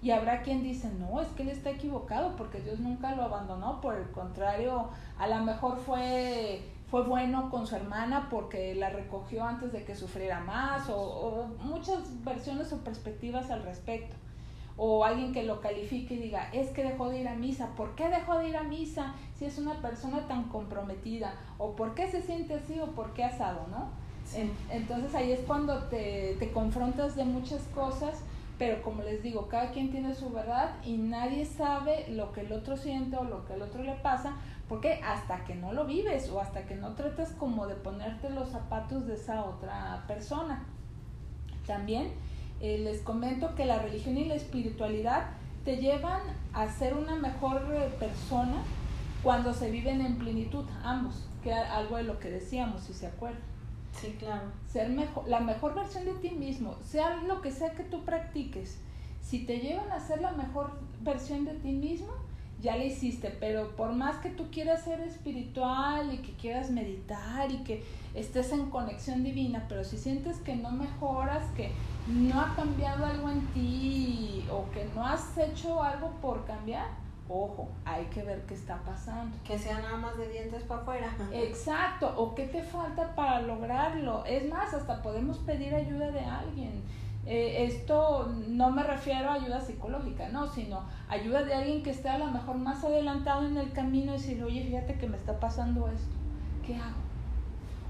[0.03, 3.81] Y habrá quien dice, no, es que él está equivocado porque Dios nunca lo abandonó,
[3.81, 6.61] por el contrario, a lo mejor fue,
[6.91, 12.23] fue bueno con su hermana porque la recogió antes de que sufriera más, o, muchas
[12.23, 14.15] versiones o perspectivas al respecto.
[14.75, 17.95] O alguien que lo califique y diga, es que dejó de ir a misa, ¿por
[17.95, 21.33] qué dejó de ir a misa si es una persona tan comprometida?
[21.57, 24.05] ¿O por qué se siente así o por qué asado, no?
[24.69, 28.23] Entonces ahí es cuando te, te confrontas de muchas cosas
[28.57, 32.51] pero como les digo, cada quien tiene su verdad y nadie sabe lo que el
[32.51, 34.33] otro siente o lo que el otro le pasa,
[34.67, 38.49] porque hasta que no lo vives o hasta que no tratas como de ponerte los
[38.49, 40.65] zapatos de esa otra persona.
[41.67, 42.13] También
[42.59, 45.27] eh, les comento que la religión y la espiritualidad
[45.63, 46.21] te llevan
[46.53, 48.63] a ser una mejor eh, persona
[49.21, 53.56] cuando se viven en plenitud, ambos, que algo de lo que decíamos, si se acuerdan.
[53.99, 54.51] Sí, claro.
[54.67, 58.79] Ser mejor, la mejor versión de ti mismo, sea lo que sea que tú practiques,
[59.21, 62.13] si te llevan a ser la mejor versión de ti mismo,
[62.61, 67.51] ya la hiciste, pero por más que tú quieras ser espiritual y que quieras meditar
[67.51, 67.83] y que
[68.15, 71.71] estés en conexión divina, pero si sientes que no mejoras, que
[72.07, 76.87] no ha cambiado algo en ti o que no has hecho algo por cambiar,
[77.29, 79.35] ojo, hay que ver qué está pasando.
[79.43, 81.15] Que sea nada más de dientes para afuera.
[81.31, 84.25] Exacto, o qué te falta para lograrlo.
[84.25, 86.83] Es más, hasta podemos pedir ayuda de alguien.
[87.25, 92.07] Eh, esto no me refiero a ayuda psicológica, no, sino ayuda de alguien que esté
[92.07, 95.37] a lo mejor más adelantado en el camino y decir, oye, fíjate que me está
[95.37, 96.15] pasando esto,
[96.65, 96.95] ¿qué hago?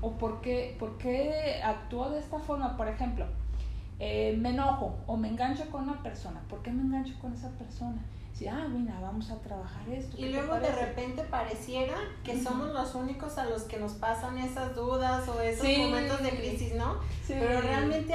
[0.01, 2.77] ¿O por qué, por qué actúo de esta forma?
[2.77, 3.27] Por ejemplo,
[3.99, 6.41] eh, me enojo o me engancho con una persona.
[6.49, 8.01] ¿Por qué me engancho con esa persona?
[8.45, 10.15] Ah, mira, vamos a trabajar esto.
[10.17, 14.75] Y luego de repente pareciera que somos los únicos a los que nos pasan esas
[14.75, 16.97] dudas o esos momentos de crisis, ¿no?
[17.27, 18.13] Pero realmente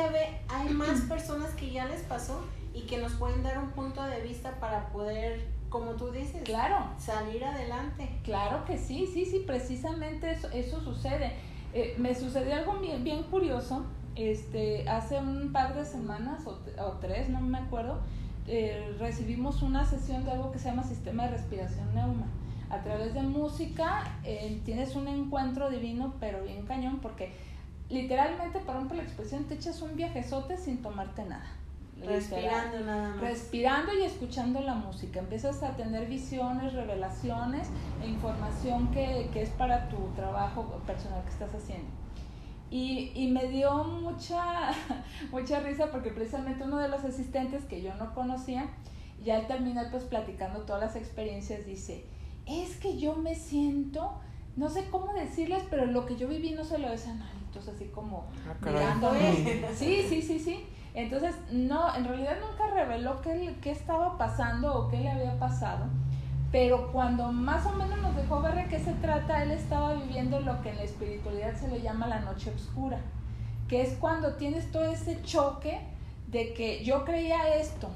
[0.49, 2.41] hay más personas que ya les pasó
[2.73, 6.87] y que nos pueden dar un punto de vista para poder, como tú dices, claro.
[6.99, 8.09] salir adelante.
[8.23, 11.33] Claro que sí, sí, sí, precisamente eso, eso sucede.
[11.75, 16.93] Eh, me sucedió algo bien, bien curioso este, hace un par de semanas o, o
[17.01, 18.01] tres, no me acuerdo
[18.47, 22.27] eh, recibimos una sesión de algo que se llama sistema de respiración neuma.
[22.71, 27.33] A través de música eh, tienes un encuentro divino, pero bien cañón, porque
[27.91, 31.45] literalmente, para la expresión, te echas un viajezote sin tomarte nada.
[32.05, 33.21] Respirando nada más.
[33.21, 35.21] Respirando y escuchando la música.
[35.21, 37.69] Empiezas a tener visiones, revelaciones
[38.03, 42.02] e información que, que es para tu trabajo personal que estás haciendo.
[42.73, 44.71] Y, y, me dio mucha,
[45.31, 48.71] mucha risa porque precisamente uno de los asistentes que yo no conocía,
[49.23, 52.07] ya al terminar pues platicando todas las experiencias, dice,
[52.47, 54.15] es que yo me siento,
[54.57, 57.43] no sé cómo decirles, pero lo que yo viví no se lo decían a nadie.
[57.49, 59.35] Entonces así como ah, mirándome.
[59.75, 60.65] Sí, sí, sí, sí.
[60.95, 65.85] Entonces, no, en realidad nunca reveló qué, qué estaba pasando o qué le había pasado
[66.53, 70.38] pero cuando más o menos nos dejó ver de qué se trata, él estaba viviendo
[70.41, 73.01] lo que en la espiritualidad se le llama la noche oscura,
[73.69, 75.81] que es cuando tienes todo ese choque
[76.29, 77.88] de que yo creía esto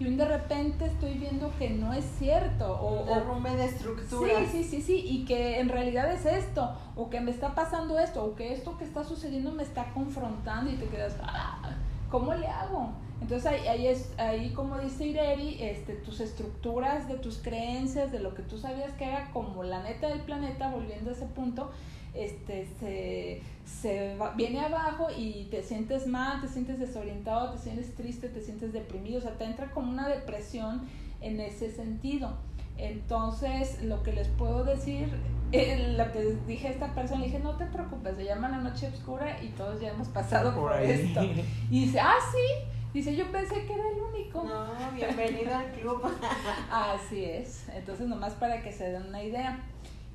[0.00, 4.40] y un de repente estoy viendo que no es cierto o derrumbe de estructura.
[4.40, 7.98] Sí, sí, sí, sí, y que en realidad es esto o que me está pasando
[8.00, 11.70] esto o que esto que está sucediendo me está confrontando y te quedas, ah,
[12.10, 12.92] ¿cómo le hago?
[13.20, 18.20] Entonces ahí, ahí, es, ahí como dice Ireri, este, tus estructuras de tus creencias, de
[18.20, 21.70] lo que tú sabías que era como la neta del planeta, volviendo a ese punto,
[22.12, 28.28] este, se, se viene abajo y te sientes mal, te sientes desorientado, te sientes triste,
[28.28, 30.82] te sientes deprimido, o sea, te entra como una depresión
[31.20, 32.32] en ese sentido.
[32.76, 35.08] Entonces, lo que les puedo decir,
[35.54, 38.58] eh, lo que dije a esta persona, le dije, no te preocupes, se llama la
[38.58, 41.20] noche oscura y todos ya hemos pasado por, por esto.
[41.70, 44.44] Y dice, ah, sí, Dice, yo pensé que era el único.
[44.44, 46.00] No, bienvenido al club.
[46.70, 47.68] Así es.
[47.70, 49.64] Entonces, nomás para que se den una idea.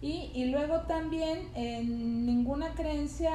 [0.02, 3.32] Y, y luego también, en ninguna creencia,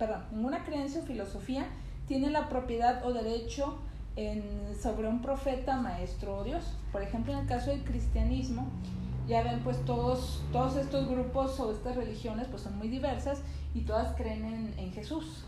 [0.00, 1.64] perdón, ninguna creencia o filosofía
[2.08, 3.78] tiene la propiedad o derecho
[4.16, 4.42] en,
[4.82, 6.74] sobre un profeta, maestro o Dios.
[6.90, 8.66] Por ejemplo, en el caso del cristianismo,
[9.30, 13.42] ya ven pues todos, todos estos grupos o estas religiones pues son muy diversas
[13.74, 15.44] y todas creen en, en Jesús.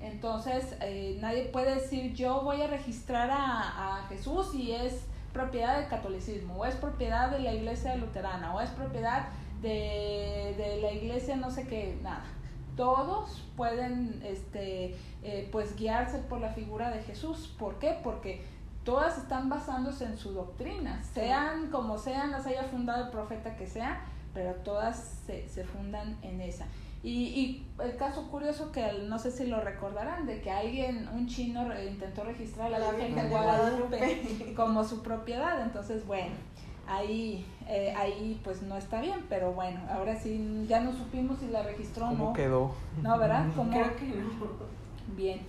[0.00, 5.78] Entonces, eh, nadie puede decir yo voy a registrar a, a, Jesús y es propiedad
[5.78, 9.28] del catolicismo, o es propiedad de la iglesia luterana, o es propiedad
[9.62, 12.24] de, de la iglesia no sé qué, nada.
[12.76, 17.54] Todos pueden este, eh, pues guiarse por la figura de Jesús.
[17.58, 17.96] ¿Por qué?
[18.02, 18.42] Porque
[18.84, 23.66] todas están basándose en su doctrina, sean como sean, las haya fundado el profeta que
[23.66, 24.00] sea,
[24.34, 26.66] pero todas se, se fundan en esa.
[27.02, 31.26] Y, y, el caso curioso que no sé si lo recordarán, de que alguien, un
[31.26, 35.62] chino, intentó registrar a la, Virgen de Guadalupe como su propiedad.
[35.62, 36.34] Entonces, bueno,
[36.86, 41.48] ahí, eh, ahí pues no está bien, pero bueno, ahora sí ya no supimos si
[41.48, 42.18] la registró o no.
[42.18, 42.74] ¿Cómo quedó?
[43.00, 43.46] No, ¿verdad?
[43.56, 43.70] ¿Cómo?
[43.70, 44.30] Creo que no.
[45.16, 45.40] Bien.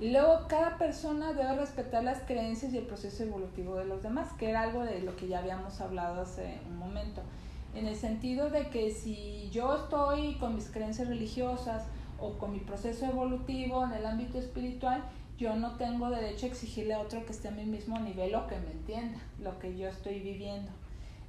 [0.00, 4.32] Y luego cada persona debe respetar las creencias y el proceso evolutivo de los demás,
[4.38, 7.22] que era algo de lo que ya habíamos hablado hace un momento
[7.74, 11.84] en el sentido de que si yo estoy con mis creencias religiosas
[12.18, 15.04] o con mi proceso evolutivo en el ámbito espiritual,
[15.38, 18.46] yo no tengo derecho a exigirle a otro que esté a mi mismo nivel o
[18.48, 20.70] que me entienda lo que yo estoy viviendo.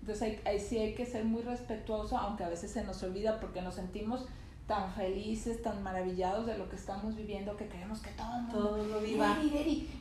[0.01, 3.61] Entonces ahí, sí hay que ser muy respetuoso, aunque a veces se nos olvida porque
[3.61, 4.25] nos sentimos
[4.69, 8.69] tan felices, tan maravillados de lo que estamos viviendo que queremos que todo el mundo
[8.69, 9.35] todo lo viva.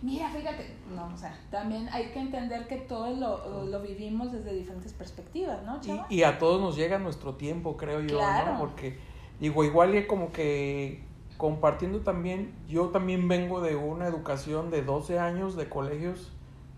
[0.02, 0.74] Mira, fíjate.
[0.94, 5.64] No, o sea, también hay que entender que todo lo, lo vivimos desde diferentes perspectivas,
[5.64, 6.06] ¿no, Chava?
[6.10, 8.52] Y, y, a todos nos llega nuestro tiempo, creo yo, Claro.
[8.52, 8.58] ¿no?
[8.58, 8.98] Porque,
[9.40, 11.02] digo, igual y como que
[11.38, 16.30] compartiendo también, yo también vengo de una educación de 12 años de colegios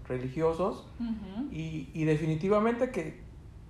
[0.06, 0.86] religiosos
[1.50, 3.20] y, y definitivamente que,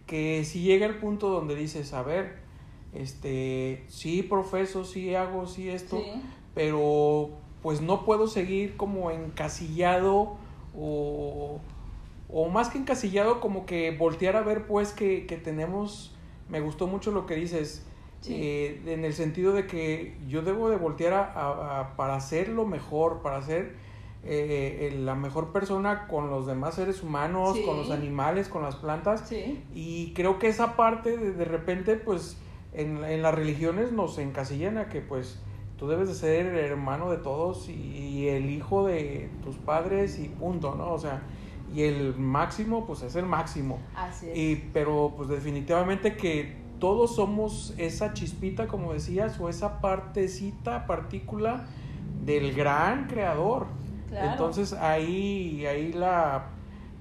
[0.06, 2.49] que si llega el punto donde dices, a ver,
[2.94, 6.22] este, sí profeso, sí hago, sí esto, Sí.
[6.54, 7.30] pero
[7.62, 10.36] pues no puedo seguir como encasillado
[10.76, 11.60] o,
[12.28, 16.14] o más que encasillado como que voltear a ver pues que, que tenemos,
[16.48, 17.86] me gustó mucho lo que dices,
[18.22, 18.34] Sí.
[18.36, 22.48] eh, en el sentido de que yo debo de voltear a, a- a- para ser
[22.50, 23.74] lo mejor, para ser
[24.22, 27.62] eh, la mejor persona con los demás seres humanos, Sí.
[27.64, 29.32] con los animales, con las plantas.
[29.74, 32.36] Y creo que esa parte de, de repente, pues,
[32.72, 35.38] en, en las religiones nos encasillan a que, pues,
[35.76, 40.28] tú debes de ser hermano de todos y, y el hijo de tus padres y
[40.28, 40.92] punto, ¿no?
[40.92, 41.22] O sea,
[41.74, 43.78] y el máximo, pues, es el máximo.
[43.94, 44.36] Así es.
[44.36, 51.66] Y, pero, pues, definitivamente que todos somos esa chispita, como decías, o esa partecita, partícula
[52.24, 53.66] del gran creador.
[54.08, 54.32] Claro.
[54.32, 56.46] Entonces ahí, ahí la,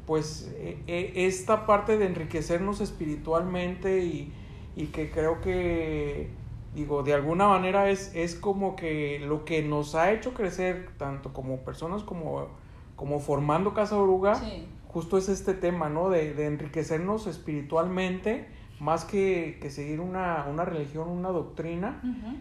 [0.05, 4.31] pues e- e- esta parte de enriquecernos espiritualmente y,
[4.79, 6.29] y que creo que,
[6.73, 11.33] digo, de alguna manera es, es como que lo que nos ha hecho crecer, tanto
[11.33, 12.47] como personas como,
[12.95, 14.65] como formando Casa Oruga, Sí.
[14.87, 16.09] justo es este tema, ¿no?
[16.09, 18.47] De, de enriquecernos espiritualmente,
[18.79, 21.99] más que, que seguir una, una religión, una doctrina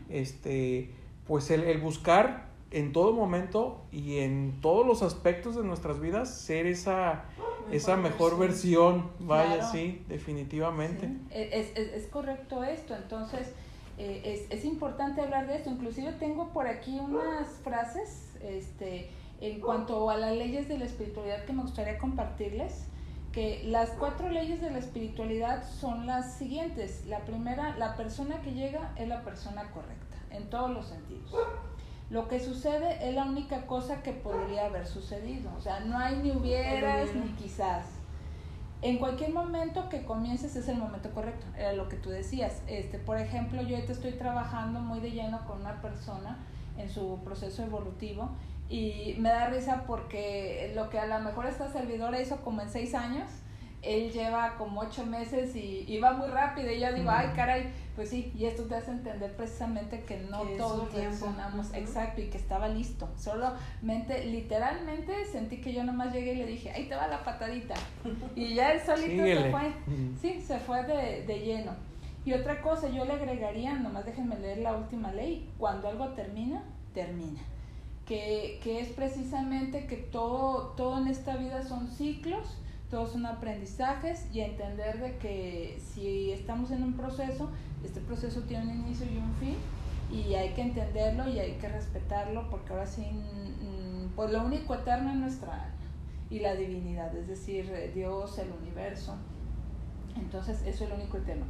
[0.09, 0.93] este,
[1.27, 6.33] pues el, el buscar en todo momento y en todos los aspectos de nuestras vidas
[6.33, 7.25] ser esa,
[7.73, 9.73] esa mejor versión, vaya, Claro.
[9.73, 11.07] sí, definitivamente.
[11.09, 13.53] Sí, Es, es, es correcto esto, entonces
[13.99, 15.71] eh, es, es importante hablar de esto.
[15.71, 21.45] Inclusive tengo por aquí unas frases este, en cuanto a las leyes de la espiritualidad
[21.45, 22.85] que me gustaría compartirles.
[23.33, 27.05] Que las cuatro leyes de la espiritualidad son las siguientes.
[27.07, 31.31] La primera, la persona que llega es la persona correcta, en todos los sentidos.
[32.11, 35.51] Lo que sucede es la única cosa que podría haber sucedido.
[35.57, 37.25] O sea, no hay ni hubieras hubiera.
[37.25, 37.85] ni quizás.
[38.81, 42.63] En cualquier momento que comiences es el momento correcto, era lo que tú decías.
[42.69, 46.39] Este, por ejemplo, yo ahorita estoy trabajando muy de lleno con una persona
[46.79, 48.31] en su proceso evolutivo
[48.69, 52.71] y me da risa porque lo que a lo mejor esta servidora hizo como en
[52.71, 53.29] seis años,
[53.83, 57.73] él lleva como ocho meses y, y va muy rápido y yo digo, ay caray,
[57.95, 61.77] pues sí, y esto te hace entender precisamente que no Que todos reaccionamos Ujú.
[61.77, 63.09] exacto y que estaba listo.
[63.17, 67.75] Solamente, literalmente sentí que yo nomás llegué y le dije, ahí te va la patadita.
[68.35, 69.73] Y ya él solito se fue.
[70.21, 71.73] Sí, se fue de, de lleno.
[72.25, 76.63] Y otra cosa, yo le agregaría, nomás déjenme leer la última ley, cuando algo termina,
[76.93, 77.41] termina.
[78.05, 82.59] Que, que es precisamente que todo, todo en esta vida son ciclos,
[82.91, 87.51] todos son aprendizajes y entender de que si estamos en un proceso,
[87.85, 89.57] este proceso tiene un inicio y un fin
[90.11, 94.75] y hay que entenderlo y hay que respetarlo porque ahora sí, mm, pues lo único
[94.75, 95.75] eterno es nuestra alma
[96.31, 99.17] y la divinidad, es decir, Dios, el universo.
[100.17, 101.47] Entonces, eso es lo único eterno.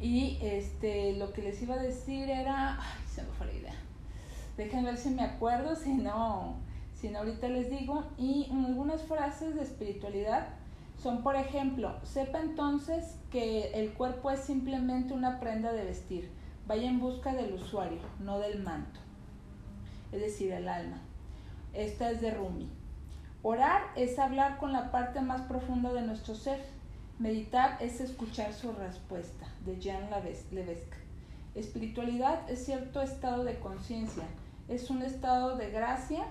[0.00, 3.74] Y este, lo que les iba a decir era, ay, se me fue la idea.
[4.56, 6.56] Déjenme ver si me acuerdo, si no,
[6.94, 10.48] sino ahorita les digo, y algunas frases de espiritualidad
[10.98, 16.30] son, por ejemplo, sepa entonces que el cuerpo es simplemente una prenda de vestir,
[16.66, 18.98] vaya en busca del usuario, no del manto,
[20.12, 21.00] es decir, el alma.
[21.72, 22.68] Esta es de Rumi.
[23.42, 26.60] Orar es hablar con la parte más profunda de nuestro ser.
[27.20, 30.08] Meditar es escuchar su respuesta, de Jean
[30.50, 30.96] Levesque.
[31.54, 34.24] Espiritualidad es cierto estado de conciencia,
[34.68, 36.24] es un estado de gracia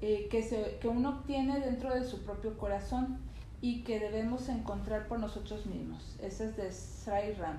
[0.00, 3.18] eh, que, se, que uno obtiene dentro de su propio corazón
[3.60, 6.16] y que debemos encontrar por nosotros mismos.
[6.20, 7.58] Ese es de Sri Ram.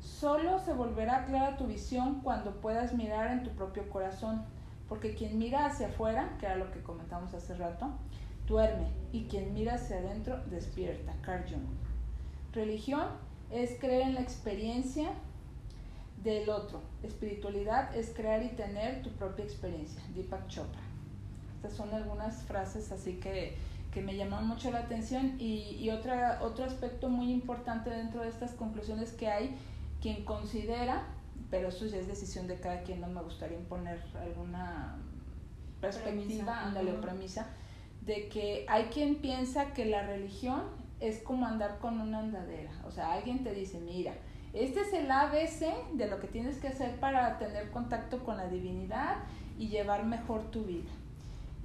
[0.00, 4.44] Solo se volverá clara tu visión cuando puedas mirar en tu propio corazón,
[4.88, 7.88] porque quien mira hacia afuera, que era lo que comentamos hace rato,
[8.46, 11.14] duerme, y quien mira hacia adentro despierta.
[11.22, 11.66] Carl Jung.
[12.52, 13.06] Religión
[13.50, 15.10] es creer en la experiencia
[16.22, 16.80] del otro.
[17.02, 20.02] Espiritualidad es crear y tener tu propia experiencia.
[20.14, 20.80] Deepak Chopra.
[21.56, 23.56] Estas son algunas frases así que,
[23.92, 28.28] que me llaman mucho la atención y, y otra, otro aspecto muy importante dentro de
[28.28, 29.56] estas conclusiones que hay,
[30.00, 31.06] quien considera,
[31.50, 34.98] pero eso ya es decisión de cada quien, no me gustaría imponer alguna
[35.80, 37.46] perspectiva, ándale, o premisa,
[38.02, 40.62] de que hay quien piensa que la religión
[41.00, 42.72] es como andar con una andadera.
[42.84, 44.14] O sea, alguien te dice, mira,
[44.52, 48.48] este es el ABC de lo que tienes que hacer para tener contacto con la
[48.48, 49.16] divinidad
[49.58, 50.90] y llevar mejor tu vida.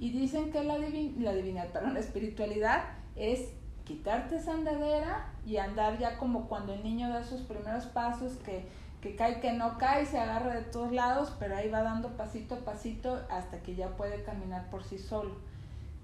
[0.04, 2.84] Y dicen que la, la divinidad, espiritualidad
[3.16, 8.32] es quitarte esa andadera y andar ya como cuando el niño da sus primeros pasos,
[8.44, 8.66] que,
[9.00, 12.56] que cae, que no cae, se agarra de todos lados, pero ahí va dando pasito
[12.56, 15.36] a pasito hasta que ya puede caminar por sí solo.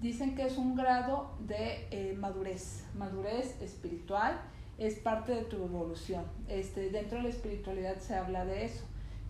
[0.01, 4.41] Dicen que es un grado de eh, madurez, madurez espiritual,
[4.79, 6.25] es parte de tu evolución.
[6.47, 8.83] Este, dentro de la espiritualidad se habla de eso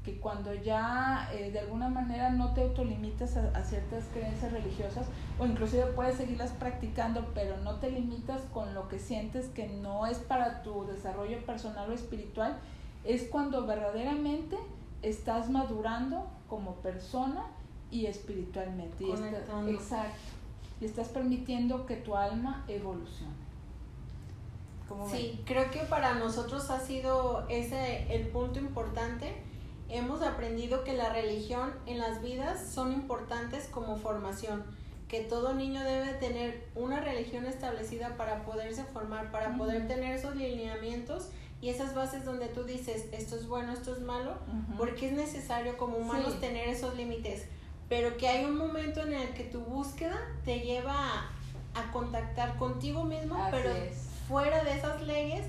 [0.04, 5.06] que cuando ya eh, de alguna manera no te autolimitas a, ciertas creencias religiosas
[5.38, 10.08] o inclusive puedes seguirlas practicando, pero no te limitas con lo que sientes que no
[10.08, 12.58] es para tu desarrollo personal o espiritual,
[13.04, 14.58] es cuando verdaderamente
[15.04, 17.46] estás madurando como persona
[17.92, 19.04] y espiritualmente.
[19.04, 19.12] Y
[19.70, 20.18] exacto.
[20.80, 23.42] Y estás permitiendo que tu alma evolucione.
[25.10, 29.34] Sí, creo que para nosotros ha sido ese el punto importante
[29.92, 34.64] hemos aprendido que la religión en las vidas son importantes como formación,
[35.08, 40.36] que todo niño debe tener una religión establecida para poderse formar, para poder tener esos
[40.36, 41.30] lineamientos
[41.62, 44.36] y esas bases donde tú dices esto es bueno, esto es malo,
[44.78, 47.46] porque es necesario como humanos tener esos límites,
[47.90, 51.30] pero que hay un momento en el que tu búsqueda te lleva
[51.76, 53.70] a, contactar contigo mismo, pero
[54.28, 55.46] fuera de esas leyes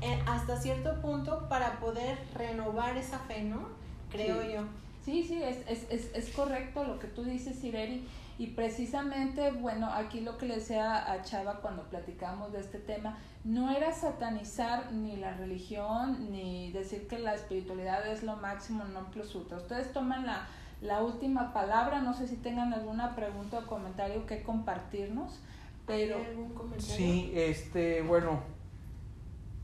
[0.00, 3.77] eh, hasta cierto punto para poder renovar esa fe, ¿no?
[4.10, 4.62] Creo yo.
[5.04, 8.06] Sí, sí, es, es, es, es, correcto lo que tú dices, Ireri.
[8.38, 13.18] Y precisamente, bueno, aquí lo que le decía a Chava cuando platicamos de este tema,
[13.42, 19.10] no era satanizar ni la religión, ni decir que la espiritualidad es lo máximo, no
[19.10, 19.56] plus ultra.
[19.56, 20.46] Ustedes toman la,
[20.82, 25.40] la última palabra, no sé si tengan alguna pregunta o comentario que compartirnos,
[25.86, 26.18] pero...
[26.18, 26.96] algún comentario?
[26.96, 28.40] Sí, este, bueno,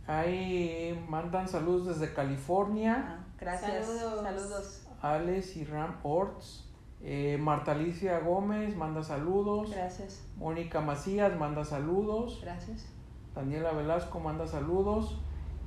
[0.07, 3.05] Ahí mandan saludos desde California.
[3.09, 3.86] Ah, gracias.
[3.86, 4.86] Saludos.
[5.03, 6.64] Alex y Ram Orts.
[7.03, 9.70] Eh, Marta Alicia Gómez manda saludos.
[9.70, 10.22] Gracias.
[10.36, 12.40] Mónica Macías manda saludos.
[12.42, 12.86] Gracias.
[13.34, 15.18] Daniela Velasco manda saludos.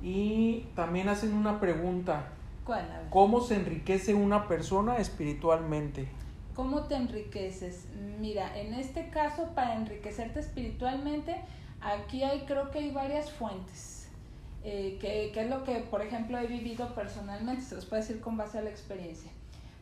[0.02, 2.32] Y también hacen una pregunta.
[2.64, 3.06] ¿Cuál?
[3.10, 6.08] ¿Cómo se enriquece una persona espiritualmente?
[6.54, 7.86] ¿Cómo te enriqueces?
[8.18, 11.36] Mira, en este caso, para enriquecerte espiritualmente,
[11.80, 13.97] aquí hay, creo que hay varias fuentes
[14.64, 18.36] eh, que, es lo que, por ejemplo, he vivido personalmente, se los puedo decir con
[18.36, 19.30] base a la experiencia.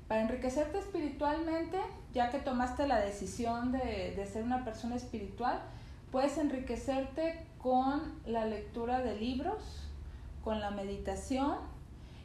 [0.08, 1.78] Para enriquecerte espiritualmente,
[2.14, 5.60] ya que tomaste la decisión de, de ser una persona espiritual,
[6.12, 9.82] puedes enriquecerte con la lectura de libros,
[10.44, 11.56] con la meditación,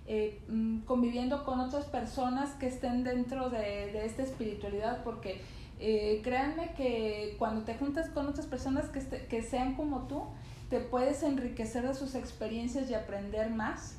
[0.07, 5.41] eh, mm, conviviendo con otras personas que estén dentro de, de esta espiritualidad, porque
[5.79, 10.25] eh, créanme que cuando te juntas con otras personas que, que sean como tú,
[10.71, 13.97] te puedes enriquecer de sus experiencias y aprender más.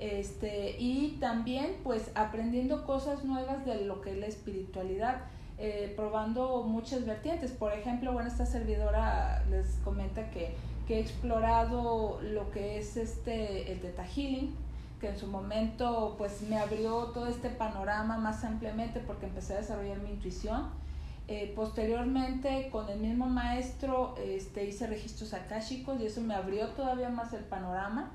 [0.00, 5.20] Este, y también pues aprendiendo cosas nuevas de lo que es la espiritualidad,
[5.58, 7.52] eh, probando muchas vertientes.
[7.52, 10.54] Por ejemplo, bueno, esta servidora les comenta que,
[10.88, 14.54] que he explorado lo que es este, el Theta Healing,
[15.00, 19.56] que en su momento pues me abrió todo este panorama más ampliamente porque empecé a
[19.58, 20.83] desarrollar mi intuición
[21.26, 27.08] eh, posteriormente, con el mismo maestro, este, hice registros akáshicos y eso me abrió todavía
[27.08, 28.10] más el panorama.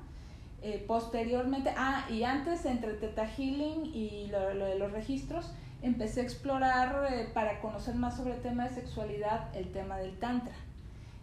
[0.62, 5.50] Eh, posteriormente, ah, y antes entre Teta Healing y lo, de los registros,
[5.82, 10.16] empecé a explorar eh, para conocer más sobre el tema de sexualidad, el tema del
[10.18, 10.54] tantra.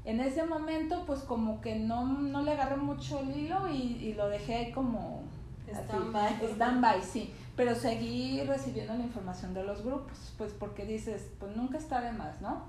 [0.03, 4.13] En ese momento, pues como que no, no le agarré mucho el hilo y, y
[4.13, 5.21] lo dejé como...
[5.69, 6.39] Stand-by.
[6.53, 7.33] Stand-by, sí.
[7.57, 12.13] Pero seguí recibiendo la información de los grupos, pues porque dices, pues nunca está de
[12.13, 12.65] más, ¿no?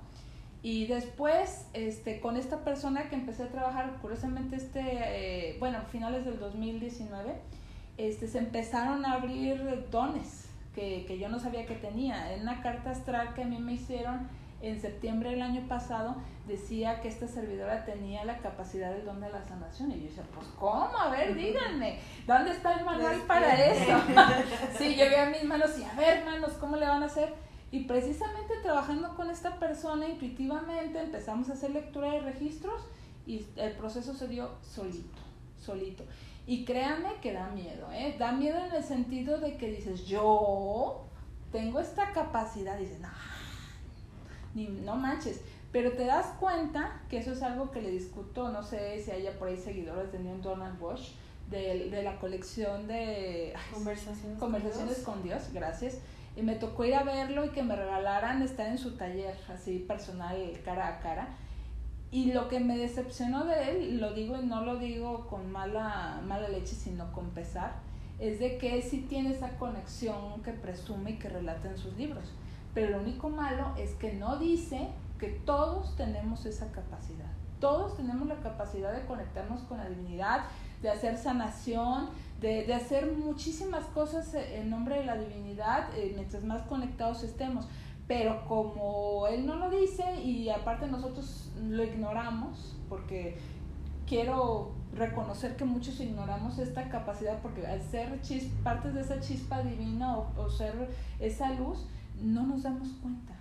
[0.61, 6.25] Y después, este, con esta persona que empecé a trabajar, curiosamente, este, eh, bueno, finales
[6.25, 7.35] del 2019,
[7.97, 12.33] este, se empezaron a abrir dones que, que yo no sabía que tenía.
[12.33, 14.27] En una carta astral que a mí me hicieron
[14.61, 16.15] en septiembre del año pasado,
[16.47, 19.91] decía que esta servidora tenía la capacidad del don de la sanación.
[19.91, 20.97] Y yo decía, pues, ¿cómo?
[20.97, 23.97] A ver, díganme, ¿dónde está el manual para eso?
[24.77, 27.33] sí, yo vi a mis manos y, a ver, hermanos, ¿cómo le van a hacer?
[27.71, 32.81] Y precisamente trabajando con esta persona intuitivamente empezamos a hacer lectura de registros
[33.27, 35.19] y el proceso se dio solito,
[35.55, 36.03] solito.
[36.47, 38.15] Y créanme que da miedo, ¿eh?
[38.17, 41.05] Da miedo en el sentido de que dices, yo
[41.51, 43.09] tengo esta capacidad, dices, no,
[44.67, 45.41] ni, no manches.
[45.71, 49.37] Pero te das cuenta que eso es algo que le discuto, no sé si haya
[49.37, 51.11] por ahí seguidores de Neil Donald Bush,
[51.51, 55.99] de, de la colección de Conversaciones, Conversaciones con Dios, gracias
[56.39, 59.79] y me tocó ir a verlo y que me regalaran estar en su taller, así
[59.79, 61.27] personal, cara a cara.
[62.11, 66.21] Y lo que me decepcionó de él, lo digo y no lo digo con mala,
[66.25, 67.73] mala leche, sino con pesar,
[68.19, 72.23] es de que sí tiene esa conexión que presume y que relata en sus libros.
[72.73, 77.29] Pero lo único malo es que no dice que todos tenemos esa capacidad.
[77.59, 80.45] Todos tenemos la capacidad de conectarnos con la divinidad,
[80.81, 82.09] de hacer sanación,
[82.39, 87.67] de, de, hacer muchísimas cosas en nombre de la divinidad, eh, mientras más conectados estemos.
[88.07, 93.37] Pero como él no lo dice y aparte nosotros lo ignoramos, porque
[94.07, 99.61] quiero reconocer que muchos ignoramos esta capacidad, porque al ser chis, partes de esa chispa
[99.61, 100.89] divina o, o ser
[101.19, 101.85] esa luz,
[102.21, 103.33] no nos damos cuenta.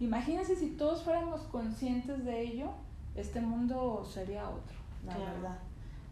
[0.00, 2.70] Imagínense si todos fuéramos conscientes de ello,
[3.16, 5.32] este mundo sería otro, la Claro.
[5.34, 5.58] verdad.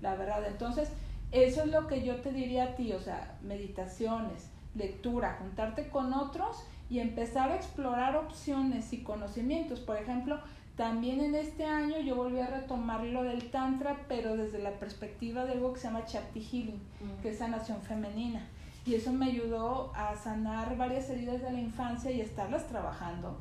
[0.03, 0.47] La verdad.
[0.47, 0.91] Entonces,
[1.33, 6.13] eso es lo que yo te diría a ti, o sea, meditaciones, lectura, juntarte con
[6.13, 9.81] otros y empezar a explorar opciones y conocimientos.
[9.81, 10.39] Por ejemplo,
[10.77, 15.45] también en este año yo volví a retomar lo del Tantra, pero desde la perspectiva
[15.45, 16.81] de algo que se llama Chakti Healing,
[17.23, 18.47] que es sanación femenina.
[18.87, 23.37] Y eso me ayudó a sanar varias heridas de la infancia y estarlas trabajando.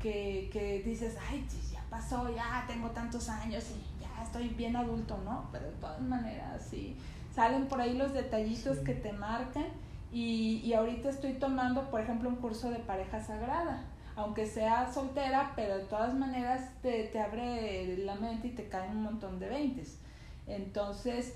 [0.00, 5.18] Que, que dices, ay, ya pasó, ya tengo tantos años y ya estoy bien adulto,
[5.24, 5.48] ¿no?
[5.52, 6.96] Pero de todas maneras, sí,
[7.34, 8.84] salen por ahí los detallitos Sí.
[8.84, 9.66] que te marcan.
[10.12, 13.84] Y, y ahorita estoy tomando, por ejemplo, un curso de pareja sagrada.
[14.16, 18.96] Aunque sea soltera, pero de todas maneras te, te abre la mente y te caen
[18.96, 19.98] un montón de veintes.
[20.46, 21.34] Entonces,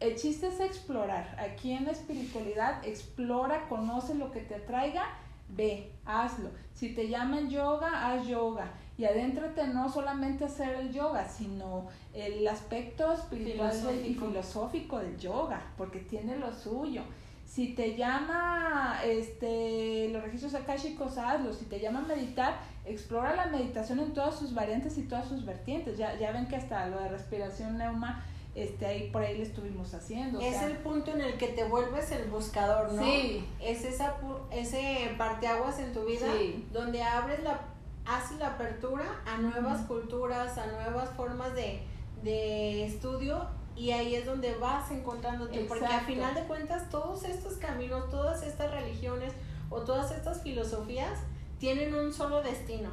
[0.00, 1.36] el chiste es explorar.
[1.38, 5.04] Aquí en la espiritualidad, explora, conoce lo que te atraiga,
[5.48, 6.50] ve, hazlo.
[6.74, 8.72] Si te llaman yoga, haz yoga.
[8.96, 14.26] Y adéntrate no solamente a hacer el yoga, sino el aspecto espiritual y Filosófico.
[14.26, 17.02] filosófico del yoga, porque tiene lo suyo.
[17.46, 21.52] Si te llama este, los registros akáshicos, hazlo.
[21.52, 25.98] Si te llama meditar, explora la meditación en todas sus variantes y todas sus vertientes.
[25.98, 28.24] Ya, ya ven que hasta lo de respiración neuma,
[28.54, 30.38] este, ahí por ahí le estuvimos haciendo.
[30.38, 33.02] o Es sea, el punto en el que te vuelves el buscador, ¿no?
[33.02, 33.46] Sí.
[33.60, 34.16] Es esa,
[34.50, 36.66] ese parteaguas en tu vida Sí.
[36.72, 37.60] donde abres la,
[38.06, 41.80] haces la apertura a nuevas culturas, a nuevas formas de,
[42.22, 43.46] de estudio
[43.76, 48.42] y ahí es donde vas encontrándote, porque al final de cuentas todos estos caminos, todas
[48.42, 49.32] estas religiones
[49.70, 51.20] o todas estas filosofías
[51.58, 52.90] tienen un solo destino,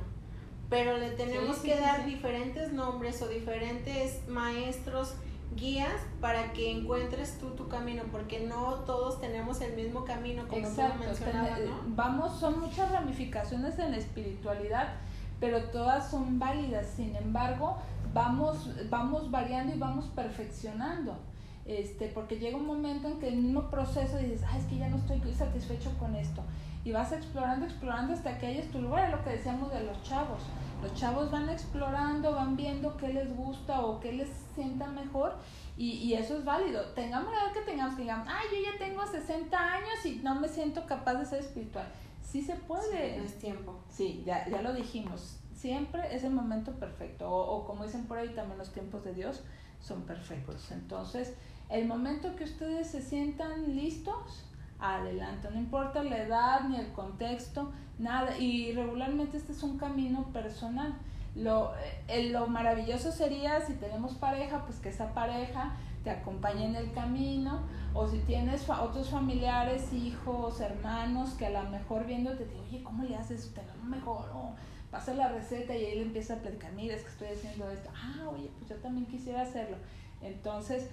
[0.70, 5.14] pero le tenemos Sí, sí, que dar diferentes nombres o diferentes maestros,
[5.56, 10.62] guías para que encuentres tú tu camino, porque no todos tenemos el mismo camino, como
[10.62, 11.76] tú Exacto, mencionabas, ten- ¿no?
[11.96, 14.94] vamos, son muchas ramificaciones en la espiritualidad,
[15.40, 17.78] pero todas son válidas, sin embargo,
[18.14, 21.18] vamos, vamos variando y vamos perfeccionando.
[21.66, 24.88] Este, porque llega un momento en que el mismo proceso dices, ay, es que ya
[24.88, 26.42] no estoy satisfecho con esto.
[26.86, 30.02] Y vas explorando, explorando hasta que hayas tu lugar, es lo que decíamos de los
[30.04, 30.40] chavos.
[30.82, 35.36] Los chavos van explorando, van viendo qué les gusta o qué les sienta mejor
[35.76, 36.84] y, y eso es válido.
[36.94, 40.36] Tengamos la edad que tengamos, que digamos, ay, yo ya tengo 60 años y no
[40.36, 41.88] me siento capaz de ser espiritual.
[42.22, 43.16] Sí se puede.
[43.16, 43.80] Sí, es tiempo.
[43.90, 45.40] Sí, ya, ya lo dijimos.
[45.56, 47.30] Siempre es el momento perfecto.
[47.30, 49.44] O, o como dicen por ahí, también los tiempos de Dios
[49.80, 50.72] son perfectos.
[50.72, 51.34] Entonces,
[51.70, 54.46] el momento que ustedes se sientan listos,
[54.80, 55.50] adelante.
[55.52, 58.38] No importa la edad ni el contexto, nada.
[58.38, 60.96] Y regularmente este es un camino personal.
[61.36, 61.74] Lo,
[62.08, 66.94] eh, lo maravilloso sería si tenemos pareja, pues que esa pareja te acompañe en el
[66.94, 67.64] camino,
[67.94, 73.04] o si tienes otros familiares, hijos, hermanos, que a lo mejor viéndote te oye, ¿cómo
[73.04, 73.54] le haces?
[73.54, 74.56] Te lo mejor, o
[74.90, 78.30] pasa la receta y él empieza a platicar, mira, es que estoy haciendo esto, ah,
[78.30, 79.76] oye, pues yo también quisiera hacerlo.
[80.22, 80.90] Entonces,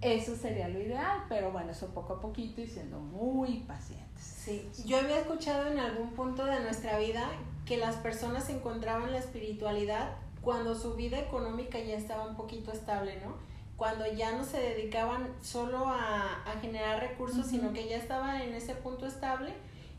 [0.00, 4.22] eso sería lo ideal, pero bueno, eso poco a poquito y siendo muy pacientes.
[4.22, 7.28] Sí, yo había escuchado en algún punto de nuestra vida
[7.66, 13.20] que las personas encontraban la espiritualidad cuando su vida económica ya estaba un poquito estable,
[13.24, 13.34] ¿no?
[13.76, 18.74] Cuando ya no se dedicaban solo a, generar recursos, sino que ya estaban en ese
[18.74, 19.52] punto estable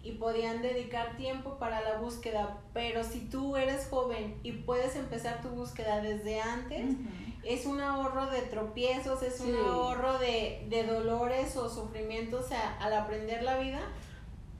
[0.03, 2.57] y podían dedicar tiempo para la búsqueda.
[2.73, 6.95] Pero si tú eres joven y puedes empezar tu búsqueda desde antes,
[7.43, 12.47] es un ahorro de tropiezos, es un ahorro de, de, dolores o sufrimientos
[12.79, 13.81] al aprender la vida,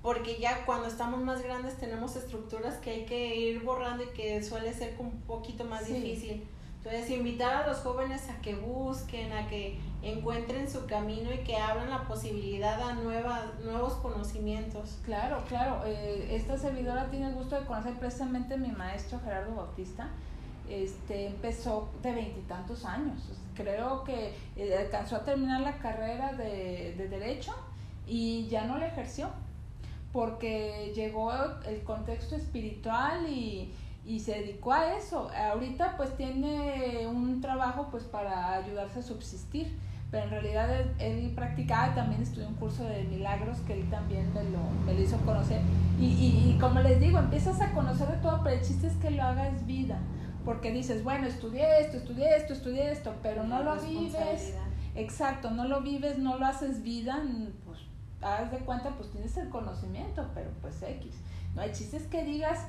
[0.02, 4.44] porque ya cuando estamos más grandes tenemos estructuras que hay que ir borrando y que
[4.44, 6.46] suele ser un poquito más difícil.
[6.80, 11.58] Entonces, invitar a los jóvenes a que busquen, a que encuentren su camino y que
[11.58, 14.98] abran la posibilidad a nuevas, nuevos conocimientos.
[15.04, 15.82] Claro, claro.
[15.86, 20.08] Eh, esta servidora tiene el gusto de conocer precisamente a mi maestro Gerardo Bautista.
[20.70, 23.30] Este, empezó de veintitantos años.
[23.56, 27.54] Creo que eh, alcanzó a terminar la carrera de, de Derecho
[28.08, 29.30] y ya no la ejerció
[30.14, 31.32] porque llegó
[31.68, 33.74] el contexto espiritual y,
[34.10, 35.30] y se dedicó a eso.
[35.30, 39.78] Ahorita pues tiene un trabajo pues para ayudarse a subsistir,
[40.10, 44.43] pero en realidad él, practicaba, también estudió un curso de milagros que él también me
[44.45, 45.62] lo, me lo hizo conocer.
[45.99, 48.95] Y, y, y, como les digo, empiezas a conocer de todo, pero el chiste es
[48.95, 49.99] que lo hagas vida,
[50.43, 54.55] porque dices, bueno, estudié esto, estudié esto, estudié esto, pero no lo vives.
[54.95, 57.22] Exacto, no lo vives, no lo haces vida,
[57.64, 57.78] pues
[58.24, 61.16] haz de cuenta, pues tienes el conocimiento, pero pues X.
[61.53, 62.66] No hay chistes que digas,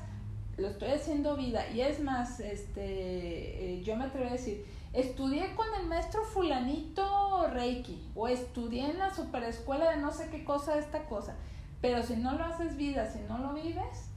[0.61, 1.69] lo estoy haciendo vida.
[1.69, 7.47] Y es más, este, eh, yo me atrevo a decir, estudié con el maestro fulanito
[7.51, 11.35] Reiki, o estudié en la superescuela de no sé qué cosa, esta cosa.
[11.81, 14.09] Pero si no lo haces vida, si no lo vives,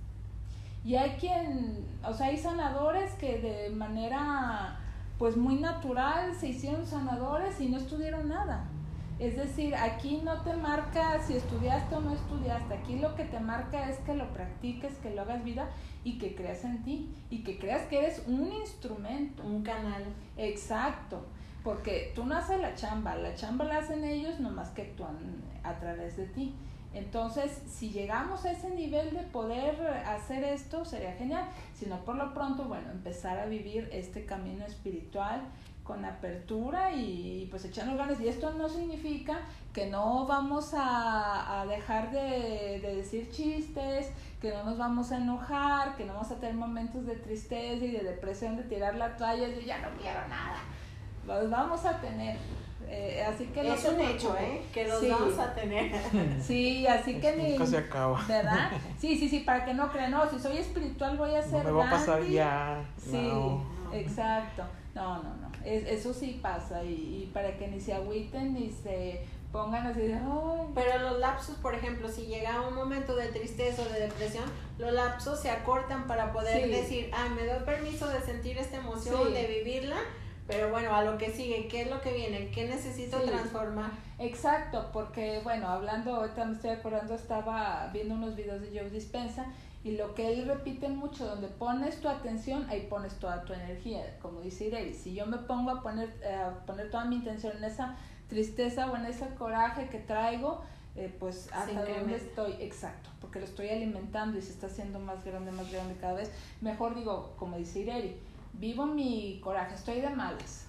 [0.85, 4.79] y hay quien, o sea, hay sanadores que de manera
[5.19, 8.65] pues muy natural se hicieron sanadores y no estudiaron nada.
[9.19, 13.39] Es decir, aquí no te marca si estudiaste o no estudiaste, aquí lo que te
[13.39, 15.71] marca es que lo practiques, que lo hagas vida
[16.03, 19.45] y que creas en ti y que creas que eres un instrumento.
[19.45, 20.05] Un canal.
[20.37, 21.27] Exacto,
[21.63, 25.17] porque tú no haces la chamba, la chamba la hacen ellos nomás que actúan
[25.63, 26.55] a través de ti.
[26.93, 31.49] Entonces, si llegamos a ese nivel de poder hacer esto, sería genial.
[31.75, 35.43] Si no, por lo pronto, bueno, empezar a vivir este camino espiritual
[35.85, 38.19] con apertura y pues echando ganas.
[38.21, 39.39] Y esto no significa
[39.73, 44.11] que no vamos a, dejar de, decir chistes,
[44.41, 47.91] que no nos vamos a enojar, que no vamos a tener momentos de tristeza y
[47.91, 50.59] de depresión, de tirar la toalla y ya no quiero nada.
[51.27, 52.37] Los vamos a tener.
[52.87, 54.63] Eh, así que es un hecho, ¿eh?
[54.73, 55.93] Que los vamos a tener.
[56.41, 57.51] Sí, así que ni.
[57.53, 58.23] Nunca se acaba.
[58.27, 58.71] ¿Verdad?
[58.99, 61.65] Sí, sí, sí, para que no crean, no, si soy espiritual voy a ser.
[61.65, 62.85] No me va a pasar ya.
[62.97, 63.31] Sí,
[63.93, 64.65] exacto.
[64.95, 65.44] No, no, no.
[65.65, 70.19] Eso sí pasa y, para que ni se agüiten ni se pongan así de,
[70.75, 74.45] Pero los lapsos, por ejemplo, si llega un momento de tristeza o de depresión,
[74.79, 79.33] los lapsos se acortan para poder decir, ah, me doy permiso de sentir esta emoción,
[79.33, 79.97] de vivirla,
[80.49, 82.51] pero bueno, a lo que sigue, ¿qué es lo que viene?
[82.51, 83.93] ¿Qué necesito transformar?
[84.19, 89.47] Exacto, porque bueno, hablando, ahorita me estoy acordando, estaba viendo unos videos de Joe Dispensa
[89.85, 94.19] y lo que él repite mucho, donde pones tu atención, ahí pones toda tu energía,
[94.23, 94.95] como dice Irene.
[94.95, 97.95] Si yo me pongo a poner, eh, a poner toda mi intención en esa
[98.29, 100.63] tristeza o en ese coraje que traigo,
[100.97, 105.23] eh, pues hasta dónde estoy, exacto, porque lo estoy alimentando y se está haciendo más
[105.23, 106.31] grande, más grande cada vez.
[106.63, 108.17] Mejor digo, como dice Irene,
[108.55, 110.67] vivo mi coraje, estoy de malas.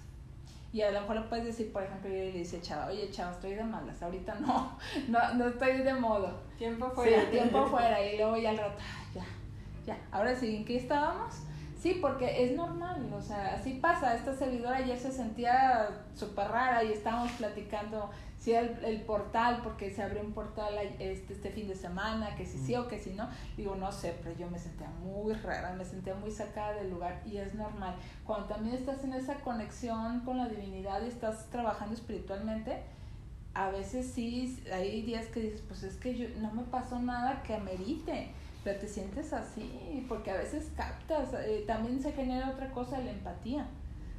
[0.72, 3.32] Y a lo mejor le puedes decir, por ejemplo, y le dice Chava, oye Chava,
[3.32, 4.76] estoy de malas, ahorita no,
[5.08, 6.38] no, no estoy de modo.
[6.58, 7.22] Tiempo fuera.
[7.22, 8.04] Sí, tiempo fuera.
[8.04, 8.78] Y luego ya al rato,
[9.86, 9.98] ya.
[10.10, 11.34] Ahora sí, ¿en qué estábamos?
[11.80, 14.16] Sí, porque es normal, o sea, así pasa.
[14.16, 19.90] Esta servidora ayer se sentía súper rara y estábamos platicando si el, el, portal, porque
[19.90, 23.10] se abrió un portal este, este fin de semana, que si sí o que si
[23.10, 23.28] no.
[23.56, 27.22] Digo, no sé, pero yo me sentía muy rara, me sentía muy sacada del lugar
[27.26, 27.94] y es normal.
[28.24, 32.82] Cuando también estás en esa conexión con la divinidad y estás trabajando espiritualmente,
[33.54, 37.42] a veces sí, hay días que dices, pues es que yo, no me pasó nada
[37.42, 38.30] que amerite
[38.66, 43.12] pero te sientes así, porque a veces captas, eh, también se genera otra cosa, la
[43.12, 43.68] empatía.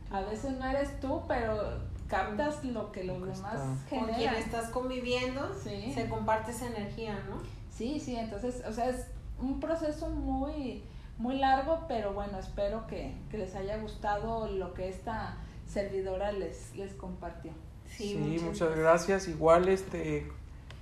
[0.09, 4.07] A veces no eres tú, pero captas lo que los demás generan.
[4.07, 7.41] Con quien estás conviviendo, se comparte esa energía, ¿no?
[7.69, 10.81] Sí, sí, entonces, o sea, es un proceso muy,
[11.17, 16.73] muy largo, pero bueno, espero que, que les haya gustado lo que esta servidora les,
[16.77, 17.51] les compartió.
[17.85, 19.27] Sí, muchas, gracias.
[19.27, 20.25] Igual, este,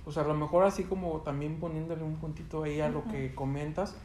[0.06, 3.96] pues a lo mejor así como también poniéndole un puntito ahí a lo que comentas,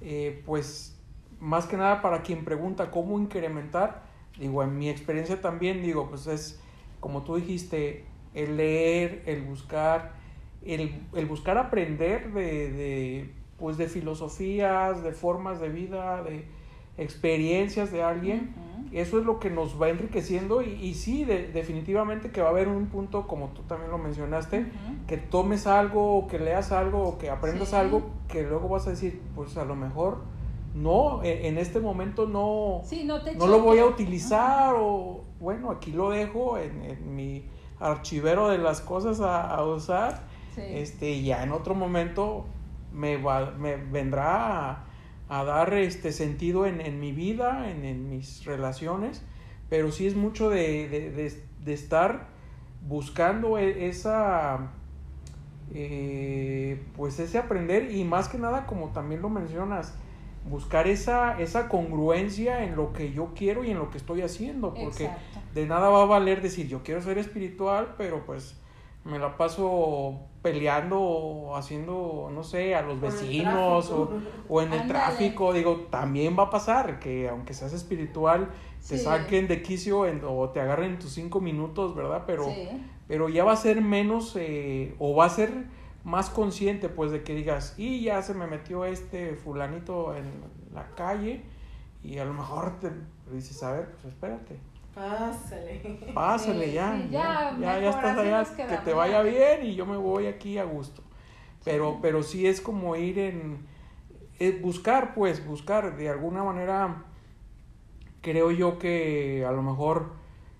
[0.00, 0.98] eh, pues
[1.38, 4.02] más que nada para quien pregunta cómo incrementar,
[4.36, 6.60] digo, en mi experiencia también, digo, pues es,
[6.98, 10.14] como tú dijiste, el leer, el buscar,
[10.64, 16.46] el, el buscar aprender de, de, pues de filosofías, de formas de vida, de
[16.96, 18.54] experiencias de alguien,
[18.92, 22.68] eso es lo que nos va enriqueciendo y, y sí, definitivamente que va a haber
[22.68, 24.66] un punto, como tú también lo mencionaste,
[25.08, 28.90] que tomes algo, o que leas algo, o que aprendas algo, que luego vas a
[28.90, 30.18] decir, pues a lo mejor
[30.74, 32.82] no, e, en este momento no,
[33.36, 37.48] no, lo voy a utilizar o bueno, aquí lo dejo en, mi
[37.80, 40.22] archivero de las cosas a, usar,
[40.56, 42.46] este, ya en otro momento
[42.92, 44.83] me, va, me vendrá
[45.28, 49.22] a dar este sentido en, en mi vida, en, en, mis relaciones,
[49.68, 52.28] pero sí es mucho de, de, de, estar
[52.86, 54.70] buscando e, esa,
[55.72, 59.94] eh, pues ese aprender y más que nada, como también lo mencionas,
[60.48, 64.74] buscar esa, esa congruencia en lo que yo quiero y en lo que estoy haciendo,
[64.74, 65.10] porque
[65.54, 68.60] de nada va a valer decir yo quiero ser espiritual, pero pues
[69.04, 74.10] me la paso peleando o haciendo, no sé, a los vecinos o,
[74.48, 75.52] o, en el tráfico.
[75.52, 78.48] Digo, también va a pasar que aunque seas espiritual,
[78.86, 82.24] te saquen de quicio o te agarren tus cinco minutos, ¿verdad?
[82.26, 82.46] Pero,
[83.06, 85.64] pero ya va a ser menos eh, o va a ser
[86.02, 90.24] más consciente, pues, de que digas, y ya se me metió este fulanito en
[90.74, 91.42] la calle
[92.02, 92.90] y a lo mejor te
[93.32, 95.80] dices, a ver, pues espérate Pásale.
[96.14, 100.26] Pásale ya, ya, ya, ya, estás allá, que te vaya bien y yo me voy
[100.26, 101.02] aquí a gusto.
[101.64, 103.66] Pero, pero sí es como ir en,
[104.62, 107.04] buscar, pues, buscar de alguna manera,
[108.20, 110.12] creo yo que a lo mejor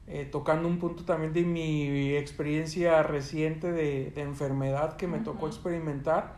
[0.08, 5.46] eh, tocando un punto también de mi experiencia reciente de, de enfermedad que me tocó
[5.46, 6.36] experimentar,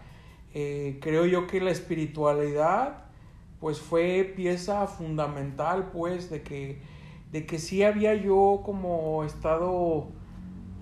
[0.53, 3.05] eh, creo yo que la espiritualidad,
[3.59, 6.95] pues, fue pieza fundamental, pues, de que
[7.33, 10.09] de que sí había yo como estado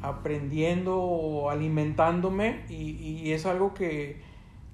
[0.03, 4.23] aprendiendo, alimentándome y, es algo que,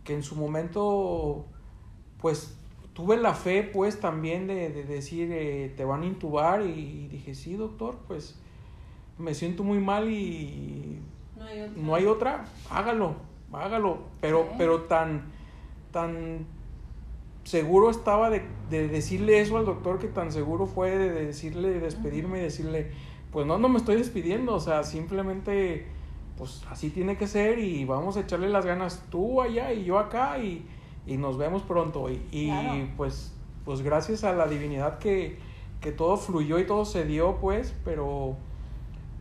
[0.07, 1.47] en su momento
[2.21, 2.59] pues
[2.95, 7.55] tuve la fe pues también de, decir eh, te van a intubar y, dije sí
[7.55, 8.37] doctor pues
[9.19, 10.99] me siento muy mal y
[11.77, 13.15] no hay otra, hágalo,
[13.53, 15.31] hágalo, pero, pero tan,
[15.93, 16.45] tan
[17.45, 22.39] seguro estaba de, decirle eso al doctor que tan seguro fue de decirle, de despedirme
[22.39, 22.91] y decirle,
[23.33, 25.87] pues no, no me estoy despidiendo, o sea, simplemente,
[26.37, 29.99] pues así tiene que ser y vamos a echarle las ganas tú allá y yo
[29.99, 30.67] acá y,
[31.07, 32.09] nos vemos pronto.
[32.09, 32.53] Y,
[32.97, 33.33] pues,
[33.65, 35.39] pues gracias a la divinidad que,
[35.81, 38.37] que todo fluyó y todo se dio, pues, pero,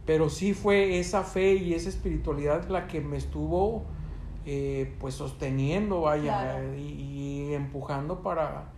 [0.06, 3.86] pero sí fue esa fe y esa espiritualidad la que me estuvo
[4.46, 8.72] eh, pues sosteniendo, vaya, y, empujando para,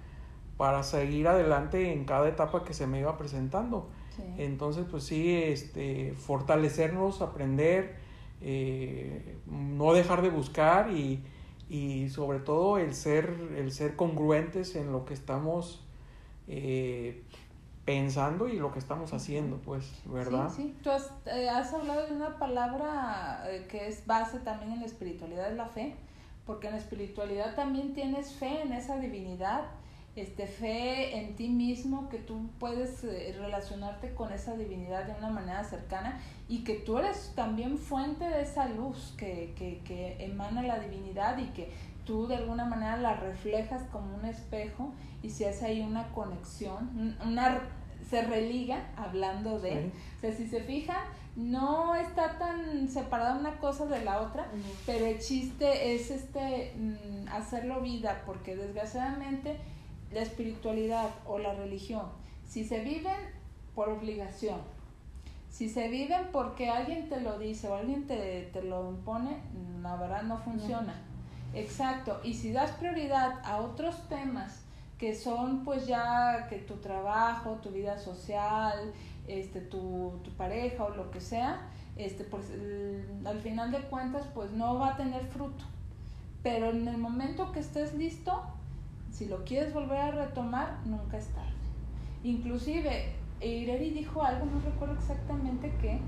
[0.58, 3.90] para seguir adelante en cada etapa que se me iba presentando.
[4.38, 7.96] Entonces, pues sí, este, fortalecernos, aprender,
[8.42, 11.24] eh, no dejar de buscar y,
[11.70, 15.86] y, sobre todo el ser, el ser congruentes en lo que estamos
[16.48, 17.24] eh,
[17.92, 20.50] pensando y lo que estamos haciendo, pues, ¿verdad?
[20.56, 20.76] Sí, sí.
[20.82, 24.86] Tú has, eh, has hablado de una palabra eh, que es base también en la
[24.86, 25.96] espiritualidad, es la fe,
[26.46, 29.64] porque en la espiritualidad también tienes fe en esa divinidad,
[30.16, 35.30] este, fe en ti mismo, que tú puedes eh, relacionarte con esa divinidad de una
[35.30, 40.64] manera cercana y que tú eres también fuente de esa luz que, que, que emana
[40.64, 41.70] la divinidad y que
[42.06, 47.18] tú de alguna manera la reflejas como un espejo y se hace ahí una conexión,
[47.24, 47.62] una
[48.12, 51.02] se religa hablando de, o sea, si se fijan,
[51.38, 54.48] no está tan separada una cosa de la otra,
[54.86, 59.58] pero el chiste es este mm, hacerlo vida, porque desgraciadamente
[60.12, 62.08] la espiritualidad o la religión,
[62.46, 63.16] si se viven
[63.76, 64.60] por obligación,
[65.50, 69.38] si se viven porque alguien te lo dice o alguien te, te lo impone,
[69.82, 70.96] la verdad no funciona.
[71.54, 74.66] Exacto, y si das prioridad a otros temas
[75.02, 78.94] que son pues ya que tu trabajo, tu vida social,
[79.28, 81.60] este, tu, tu pareja o lo que sea,
[81.96, 82.52] este, pues
[83.26, 85.64] al final de cuentas pues no va a tener fruto.
[86.44, 88.44] Pero en el momento que estés listo,
[89.12, 91.50] si lo quieres volver a retomar, nunca es tarde.
[92.24, 96.00] Inclusive, Ireri dijo algo, no recuerdo exactamente qué,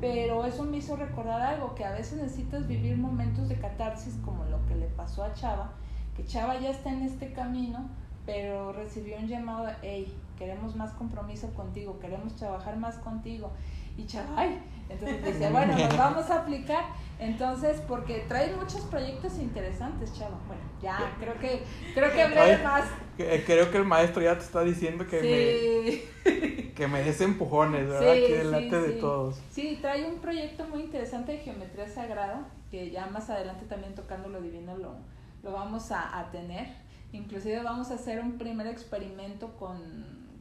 [0.00, 4.42] pero eso me hizo recordar algo, que a veces necesitas vivir momentos de catarsis como
[4.46, 5.70] lo que le pasó a Chava,
[6.16, 7.88] que Chava ya está en este camino,
[8.26, 13.52] pero recibió un llamado, hey, queremos más compromiso contigo, queremos trabajar más contigo.
[13.96, 16.84] Y chaval, entonces dice, bueno, nos vamos a aplicar.
[17.20, 20.36] Entonces, porque trae muchos proyectos interesantes, chavo.
[20.48, 21.62] Bueno, ya, creo que,
[21.94, 22.84] creo que hablé más.
[23.18, 27.88] Eh, creo que el maestro ya te está diciendo que me que me des empujones,
[27.88, 28.14] ¿verdad?
[28.14, 29.40] Sí, que delante de todos.
[29.50, 34.28] Sí, trae un proyecto muy interesante de geometría sagrada, que ya más adelante también tocando
[34.28, 34.96] lo divino lo,
[35.44, 36.66] lo vamos a, a tener.
[37.14, 39.78] Inclusive vamos a hacer un primer experimento con,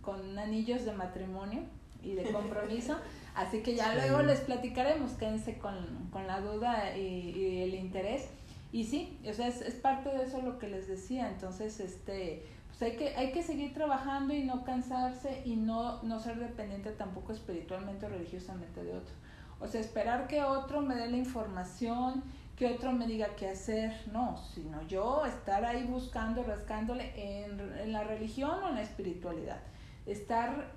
[0.02, 1.62] con anillos de matrimonio
[2.02, 2.98] y de compromiso.
[3.36, 8.28] Así que ya luego les platicaremos, quédense con, con la duda y, el interés.
[8.72, 11.30] Y sí, o sea, es, es, parte de eso lo que les decía.
[11.30, 16.20] Entonces, este, pues hay que, hay que seguir trabajando y no cansarse y no, no
[16.20, 19.14] ser dependiente tampoco espiritualmente o religiosamente de otro.
[19.60, 22.24] O sea, esperar que otro me dé la información,
[22.56, 27.92] que otro me diga qué hacer, no, sino yo estar ahí buscando, rascándole en, en
[27.92, 29.60] la religión o en la espiritualidad.
[30.06, 30.72] Estar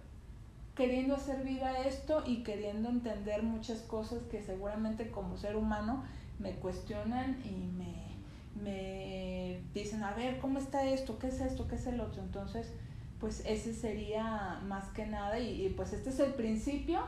[0.75, 6.05] queriendo hacer vida esto y queriendo entender muchas cosas que seguramente como ser humano
[6.39, 11.19] me cuestionan y me, me dicen, a ver, ¿cómo está esto?
[11.19, 11.67] ¿Qué es esto?
[11.67, 12.23] ¿Qué es el otro?
[12.23, 12.73] Entonces,
[13.21, 17.01] pues ese sería más que nada y, pues este es el principio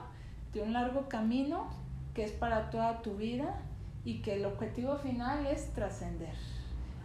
[0.54, 1.68] de un largo camino
[2.14, 3.60] que es para toda tu vida
[4.08, 6.32] y que el objetivo final es trascender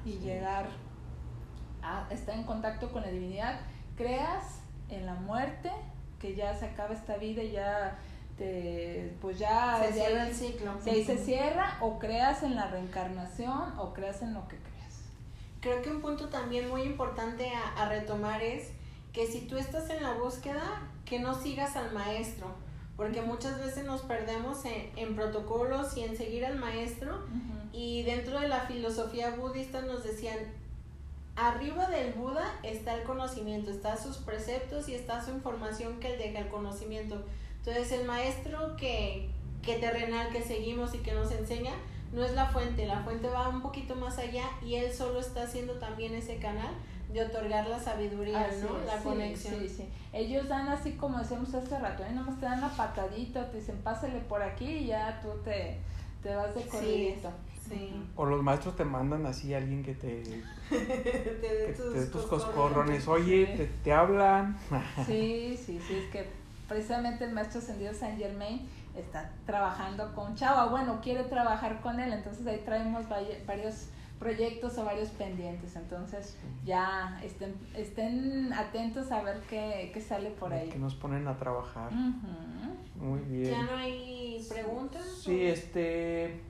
[0.05, 0.67] y llegar
[1.81, 3.59] a estar en contacto con la divinidad.
[3.97, 5.69] Creas en la muerte,
[6.17, 7.99] que ya se acaba esta vida y ya
[8.37, 10.71] te, pues ya se cierra el ciclo.
[10.81, 15.01] Si ahí se cierra o creas en la reencarnación o creas en lo que creas.
[15.59, 18.71] Creo que un punto también muy importante a, retomar es
[19.11, 22.47] que si tú estás en la búsqueda, que no sigas al maestro,
[22.97, 27.19] porque muchas veces nos perdemos en, en protocolos y en seguir al maestro.
[27.71, 30.37] Y dentro de la filosofía budista nos decían,
[31.35, 36.19] Arriba del Buda está el conocimiento, está sus preceptos y está su información que él
[36.19, 37.23] deja el conocimiento.
[37.57, 39.29] Entonces el maestro que,
[39.63, 41.73] que terrenal que seguimos y que nos enseña
[42.11, 45.43] no es la fuente, la fuente va un poquito más allá y él solo está
[45.43, 46.75] haciendo también ese canal
[47.13, 48.79] de otorgar la sabiduría, ¿no?
[48.85, 49.59] la conexión.
[49.59, 49.89] Sí, sí.
[50.11, 52.11] Ellos dan así como decíamos hace rato, ¿eh?
[52.13, 55.79] nomás te dan la patadita, te dicen pásale por aquí y ya tú te,
[56.21, 57.29] te vas de corridito.
[58.15, 60.21] O los maestros te mandan así a alguien que te,
[60.69, 63.07] te dé tus, coscorrones.
[63.07, 64.57] Oye, te, te hablan.
[65.05, 66.27] sí, sí, sí, es que
[66.67, 72.13] precisamente el maestro ascendido Saint Germain está trabajando con Chava, bueno, quiere trabajar con él,
[72.13, 73.05] entonces ahí traemos
[73.47, 73.87] varios
[74.23, 80.53] proyectos o varios pendientes, entonces ya estén, estén atentos a ver qué, qué sale por
[80.53, 80.69] ahí.
[80.69, 81.91] Que nos ponen a trabajar.
[81.91, 83.51] Muy bien.
[83.51, 85.05] ¿Ya no hay preguntas?
[85.21, 86.41] Sí, este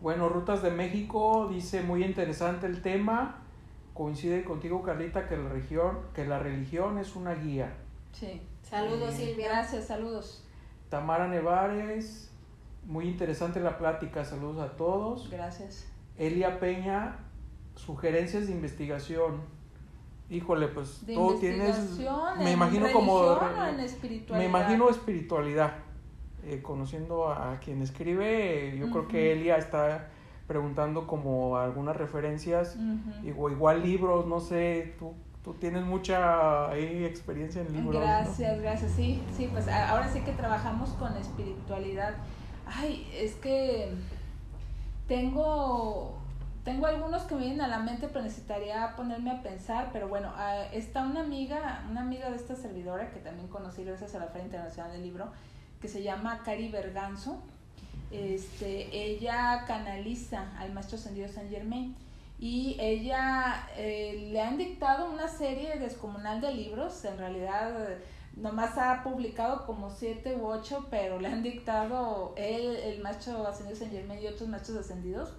[0.00, 3.42] bueno, Rutas de México dice muy interesante el tema.
[3.94, 7.74] Coincide contigo, Carlita, que la religión, que la religión es una guía.
[8.12, 8.42] Sí.
[8.62, 9.48] Saludos, eh, Silvia.
[9.48, 10.44] Gracias, saludos.
[10.90, 12.30] Tamara Nevares,
[12.84, 14.24] muy interesante la plática.
[14.24, 15.30] Saludos a todos.
[15.30, 15.86] Gracias.
[16.18, 17.18] Elia Peña,
[17.74, 19.42] sugerencias de investigación.
[20.28, 21.98] Híjole, pues todo tienes.
[22.38, 23.38] Me imagino como.
[24.30, 25.86] Me imagino espiritualidad.
[26.48, 30.10] Eh, conociendo a, quien escribe, yo creo que Elia está
[30.46, 32.78] preguntando como algunas referencias,
[33.24, 38.00] igual libros, no sé, tú, tú tienes mucha experiencia en libros.
[38.00, 42.14] Gracias, gracias, sí, sí, pues ahora sí que trabajamos con espiritualidad.
[42.64, 43.92] Ay, es que
[45.06, 46.16] tengo
[46.66, 50.32] tengo algunos que me vienen a la mente, pero necesitaría ponerme a pensar, pero bueno,
[50.34, 54.26] ah, está una amiga, una amiga de esta servidora que también conocí gracias a la
[54.26, 55.28] Feria Internacional del Libro,
[55.80, 57.40] que se llama Cari Berganzo.
[58.10, 61.94] Este, ella canaliza al maestro ascendido San Germain
[62.40, 67.96] y ella eh, le han dictado una serie descomunal de libros, en realidad
[68.36, 73.76] nomás ha publicado como siete u ocho, pero le han dictado él, el maestro ascendido
[73.76, 75.32] San Germain y otros maestros ascendidos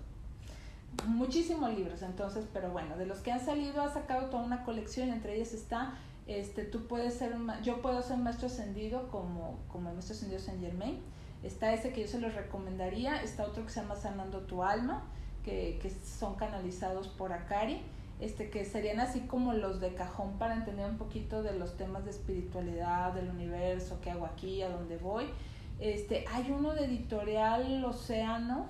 [1.05, 5.09] muchísimos libros entonces pero bueno de los que han salido ha sacado toda una colección
[5.09, 5.93] entre ellas está
[6.27, 7.33] este, tú puedes ser,
[7.63, 10.99] yo puedo ser maestro ascendido como, como el maestro ascendido Saint Germain.
[11.41, 15.03] Está ese que yo se los recomendaría, está otro que se llama Sanando tu alma,
[15.45, 17.81] que, que son canalizados por Akari,
[18.19, 22.05] este, que serían así como los de cajón para entender un poquito de los temas
[22.05, 25.25] de espiritualidad, del universo, qué hago aquí, a dónde voy.
[25.79, 28.65] Este, hay uno de editorial Océano,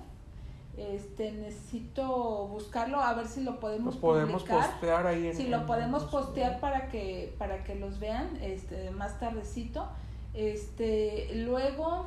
[0.76, 6.60] este necesito buscarlo a ver si lo podemos podemos postear ahí si lo podemos postear
[6.60, 9.88] para que para que los vean este más tardecito.
[10.34, 12.06] Este luego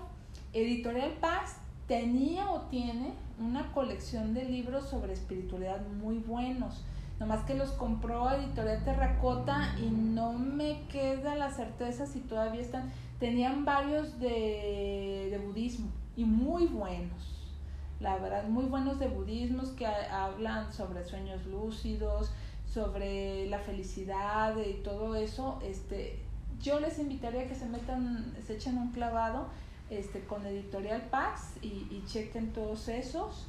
[0.53, 6.85] editorial Paz tenía o tiene una colección de libros sobre espiritualidad muy buenos
[7.21, 12.91] nomás que los compró Editorial Terracota y no me queda la certeza si todavía están.
[13.19, 17.53] Tenían varios de, de budismo y muy buenos,
[17.99, 22.31] la verdad, muy buenos de budismos que hablan sobre sueños lúcidos,
[22.65, 25.59] sobre la felicidad y todo eso.
[25.63, 26.17] Este,
[26.59, 29.45] yo les invitaría a que se metan, se echen un clavado
[29.91, 33.45] este, con Editorial Pax y, y chequen todos esos.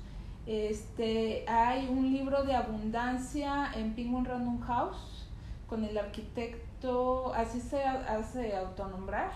[0.46, 5.26] Este, hay un libro de abundancia en Penguin Random House
[5.68, 9.30] con el arquitecto, así se hace autonombrar,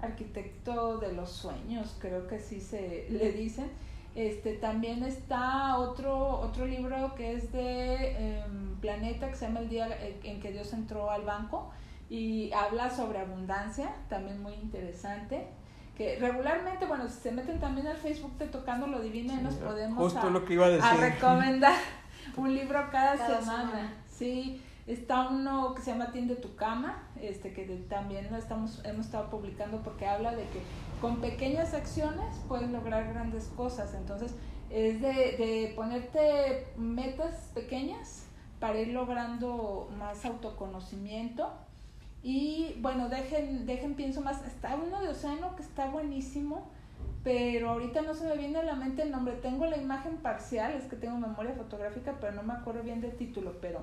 [0.00, 3.70] arquitecto de los sueños, creo que sí se le dicen.
[4.14, 9.68] Este, también está otro, otro libro que es de em, Planeta, que se llama El
[9.68, 9.88] día
[10.24, 11.70] en que Dios entró al banco
[12.08, 15.46] y habla sobre abundancia, también muy interesante
[16.00, 20.16] que regularmente, bueno, si se meten también al Facebook de Tocando lo Divino, nos podemos
[20.16, 20.98] a, lo que iba a, decir.
[20.98, 21.74] recomendar
[22.38, 23.92] un libro cada, semana.
[24.08, 29.28] Sí, está uno que se llama Tiende tu cama, este que también estamos hemos estado
[29.28, 30.62] publicando porque habla de que
[31.02, 33.92] con pequeñas acciones puedes lograr grandes cosas.
[33.92, 34.34] Entonces,
[34.70, 38.24] es de, de ponerte metas pequeñas
[38.58, 41.52] para ir logrando más autoconocimiento
[42.22, 44.44] y bueno, dejen, dejen, pienso más.
[44.46, 46.68] Está uno de Océano que está buenísimo,
[47.24, 49.34] pero ahorita no se me viene a la mente el nombre.
[49.34, 53.16] Tengo la imagen parcial, es que tengo memoria fotográfica, pero no me acuerdo bien del
[53.16, 53.56] título.
[53.60, 53.82] Pero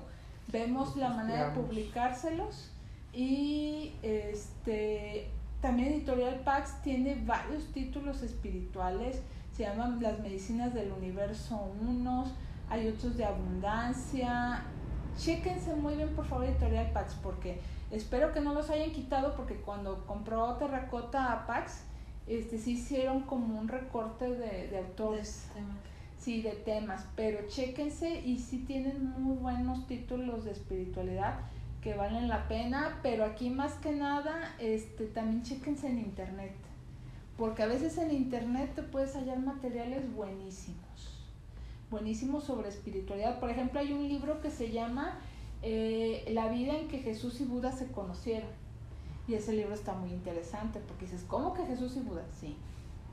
[0.52, 2.70] vemos la manera de publicárselos.
[3.12, 5.30] Y este
[5.60, 9.20] también Editorial Pax tiene varios títulos espirituales.
[9.52, 12.32] Se llaman Las Medicinas del Universo Unos,
[12.70, 14.62] hay otros de abundancia.
[15.18, 17.60] Chéquense muy bien, por favor, Editorial Pax, porque
[17.90, 21.84] Espero que no los hayan quitado porque cuando compró Terracota a Pax,
[22.26, 25.48] este, sí hicieron como un recorte de, de autores.
[26.18, 31.38] sí, de temas, pero chéquense y sí tienen muy buenos títulos de espiritualidad
[31.82, 36.54] que valen la pena, pero aquí más que nada, este, también chéquense en internet,
[37.36, 41.24] porque a veces en internet te puedes hallar materiales buenísimos,
[41.90, 43.38] buenísimos sobre espiritualidad.
[43.38, 45.20] Por ejemplo, hay un libro que se llama
[45.62, 48.50] eh, la vida en que Jesús y Buda se conocieron.
[49.26, 52.24] Y ese libro está muy interesante porque dices, ¿cómo que Jesús y Buda?
[52.40, 52.56] Sí,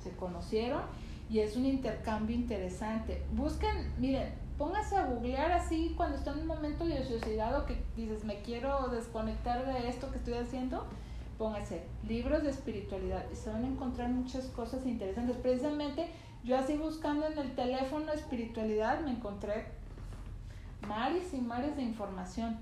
[0.01, 0.81] se conocieron
[1.29, 3.21] y es un intercambio interesante.
[3.33, 7.83] Busquen, miren, pónganse a googlear así cuando están en un momento de ociosidad o que
[7.97, 10.85] dices, me quiero desconectar de esto que estoy haciendo.
[11.37, 15.35] Pónganse libros de espiritualidad y se van a encontrar muchas cosas interesantes.
[15.37, 16.07] Precisamente
[16.45, 19.65] yo así buscando en el teléfono espiritualidad me encontré
[20.87, 22.57] mares y mares de información.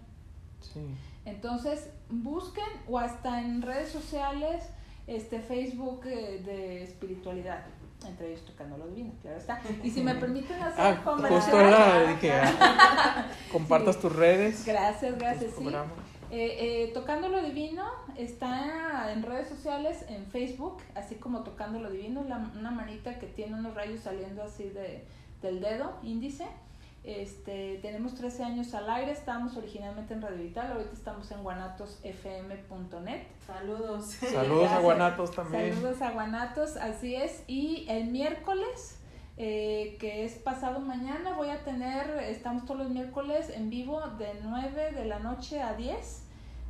[1.26, 4.64] Entonces, busquen o hasta en redes sociales,
[5.08, 7.66] este Facebook eh, de espiritualidad,
[8.08, 9.62] entre ellos tocando lo divino, claro está.
[9.84, 14.66] Y si me permiten hacer ah, justo era, dije, ah, compartas tus redes.
[14.66, 15.68] Gracias, gracias, sí.
[16.32, 17.86] Eh, eh, tocando lo divino
[18.18, 23.54] está en redes sociales, en Facebook, así como Tocando lo divino, una manita que tiene
[23.54, 25.06] unos rayos saliendo así de,
[25.44, 26.48] del dedo índice.
[27.04, 33.24] Este, tenemos 13 años al aire, estábamos originalmente en Radio Vital, ahorita estamos en guanatosfm.net.
[33.46, 34.06] Saludos.
[34.06, 35.74] Saludos a Guanatos también.
[35.74, 37.44] Saludos a Guanatos, así es.
[37.48, 39.02] Y el miércoles,
[39.36, 44.40] eh, que es pasado mañana, voy a tener, estamos todos los miércoles en vivo de
[44.42, 46.24] 9 de la noche a 10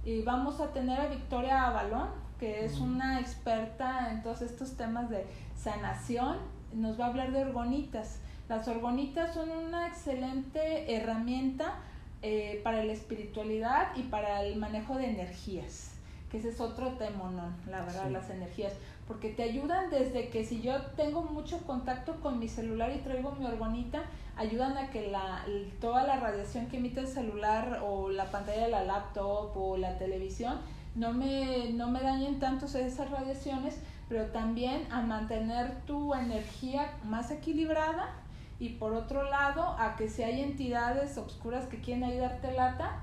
[0.04, 2.10] y vamos a tener a Victoria Avalón,
[2.40, 6.38] que es una experta en todos estos temas de sanación,
[6.74, 8.20] nos va a hablar de orgonitas.
[8.50, 11.76] Las orgonitas son una excelente herramienta
[12.22, 15.92] eh, para la espiritualidad y para el manejo de energías,
[16.30, 17.54] que ese es otro tema, ¿no?
[17.72, 18.74] La verdad, las energías,
[19.08, 23.32] porque te ayudan desde que si yo tengo mucho contacto con mi celular y traigo
[23.32, 24.04] mi orgonita,
[24.36, 25.46] ayudan a que la,
[25.80, 29.98] toda la radiación que emite el celular o la pantalla de la laptop o la
[29.98, 30.60] televisión
[30.96, 33.80] no me, no me dañen tanto esas radiaciones,
[34.10, 38.23] pero también a mantener tu energía más equilibrada
[38.64, 43.02] y por otro lado a que si hay entidades obscuras que quieren ayudarte lata,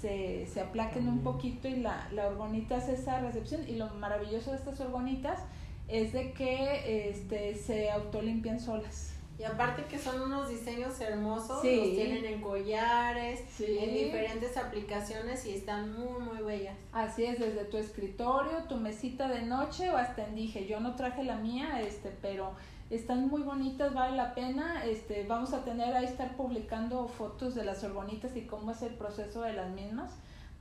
[0.00, 4.52] se, se aplaquen un poquito y la, la orgonita hace esa recepción y lo maravilloso
[4.52, 5.40] de estas orgonitas
[5.88, 9.16] es de que este, se autolimpian solas.
[9.36, 15.54] Y aparte que son unos diseños hermosos, los tienen en collares, en diferentes aplicaciones y
[15.54, 16.76] están muy, muy bellas.
[16.92, 20.94] Así es, desde tu escritorio, tu mesita de noche o hasta en dije, yo no
[20.94, 22.52] traje la mía, este, pero
[22.90, 24.84] están muy bonitas, vale la pena.
[24.84, 28.94] Este, vamos a tener ahí estar publicando fotos de las orgonitas y cómo es el
[28.94, 30.12] proceso de las mismas,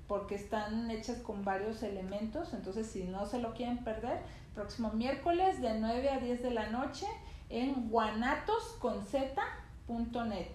[0.08, 2.54] porque están hechas con varios elementos.
[2.54, 4.22] Entonces, si no se lo quieren perder,
[4.54, 7.08] próximo miércoles de 9 a 10 de la noche
[7.50, 10.48] en guanatosconz.net.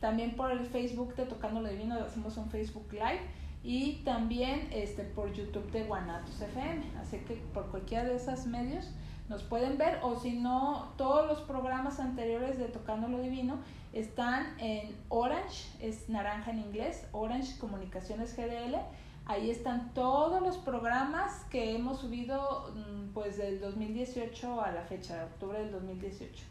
[0.00, 3.20] También por el Facebook de Tocando lo Divino hacemos un Facebook Live
[3.62, 6.84] y también este por YouTube de Guanatos FM.
[7.00, 8.90] Así que por cualquiera de esos medios
[9.32, 13.56] nos pueden ver o si no, todos los programas anteriores de Tocando lo Divino
[13.94, 18.76] están en Orange, es naranja en inglés, Orange Comunicaciones GDL.
[19.24, 25.16] Ahí están todos los programas que hemos subido mm, pues del 2018 a la fecha,
[25.16, 26.44] de octubre del 2018.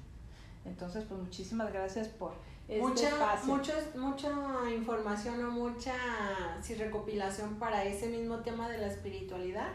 [0.66, 2.34] Entonces, pues muchísimas gracias por
[2.68, 4.00] este mucha, espacio.
[4.00, 4.30] mucha
[4.76, 5.94] información o mucha
[6.62, 9.70] sí, recopilación para ese mismo tema de la espiritualidad.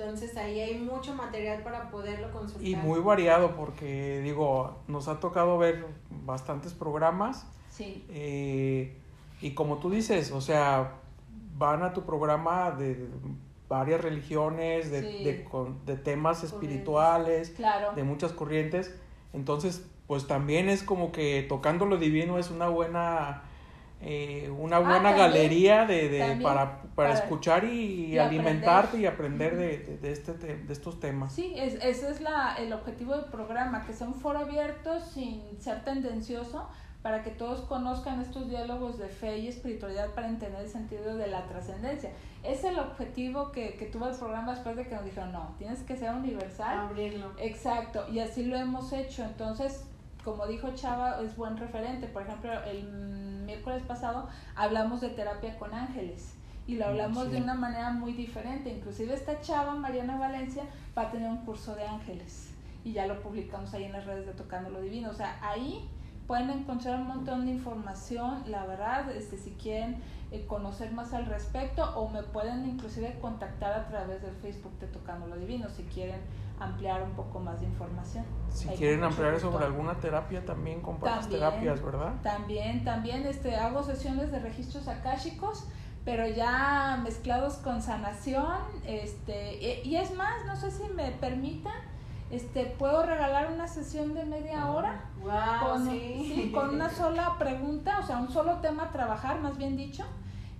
[0.00, 2.66] Entonces ahí hay mucho material para poderlo consultar.
[2.66, 5.84] Y muy variado porque digo, nos ha tocado ver
[6.24, 7.46] bastantes programas.
[7.68, 8.04] Sí.
[8.08, 8.96] Eh,
[9.42, 10.94] y como tú dices, o sea,
[11.58, 13.08] van a tu programa de
[13.68, 15.24] varias religiones, de, Sí.
[15.24, 17.92] de, con- de temas espirituales, Claro.
[17.94, 18.94] de muchas corrientes.
[19.34, 23.42] Entonces, pues también es como que tocando lo divino es una buena
[24.02, 28.96] eh, una buena Ah, también, galería de, de- para, para, para- escuchar y, y alimentarte
[28.96, 29.00] aprender.
[29.02, 31.32] y aprender de, de, de este te- de estos temas.
[31.34, 35.42] Sí, es, ese es la, el objetivo del programa, que sea un foro abierto sin
[35.60, 36.66] ser tendencioso,
[37.02, 41.28] para que todos conozcan estos diálogos de fe y espiritualidad para entender el sentido de
[41.28, 42.10] la trascendencia.
[42.42, 45.80] Es el objetivo que, que tuvo el programa después de que nos dijeron, no, tienes
[45.80, 46.78] que ser universal.
[46.78, 47.32] Abrirlo.
[47.38, 49.24] Exacto, y así lo hemos hecho.
[49.24, 49.84] Entonces,
[50.24, 52.06] como dijo Chava, es buen referente.
[52.06, 52.84] Por ejemplo, el
[53.46, 56.34] miércoles pasado hablamos de terapia con ángeles
[56.66, 57.30] y lo hablamos Sí.
[57.32, 58.70] de una manera muy diferente.
[58.70, 60.64] Inclusive esta Chava, Mariana Valencia,
[60.96, 62.54] va a tener un curso de ángeles
[62.84, 65.10] y ya lo publicamos ahí en las redes de Tocando lo Divino.
[65.10, 65.88] O sea, ahí
[66.26, 70.00] pueden encontrar un montón de información, la verdad, este, si quieren
[70.30, 74.86] eh, conocer más al respecto o me pueden inclusive contactar a través del Facebook de
[74.86, 76.20] Tocando lo Divino si quieren
[76.60, 78.24] ampliar un poco más de información.
[78.50, 82.12] Si quieren ampliar sobre alguna terapia, también compartes terapias, ¿verdad?
[82.22, 85.66] También, también este, hago sesiones de registros akáshicos,
[86.04, 91.74] pero ya mezclados con sanación, este, y, y es más, no sé si me permitan,
[92.30, 95.30] este, puedo regalar una sesión de media hora Wow,
[95.68, 96.32] con, sí.
[96.34, 100.04] sí, con una sola pregunta, o sea, un solo tema a trabajar, más bien dicho,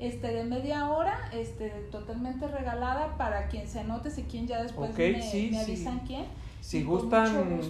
[0.00, 4.96] este, de media hora, este, totalmente regalada para quien se anote, si quien ya después
[4.96, 5.72] me, sí, me sí.
[5.72, 6.24] avisan quién.
[6.60, 7.60] Si Y gustan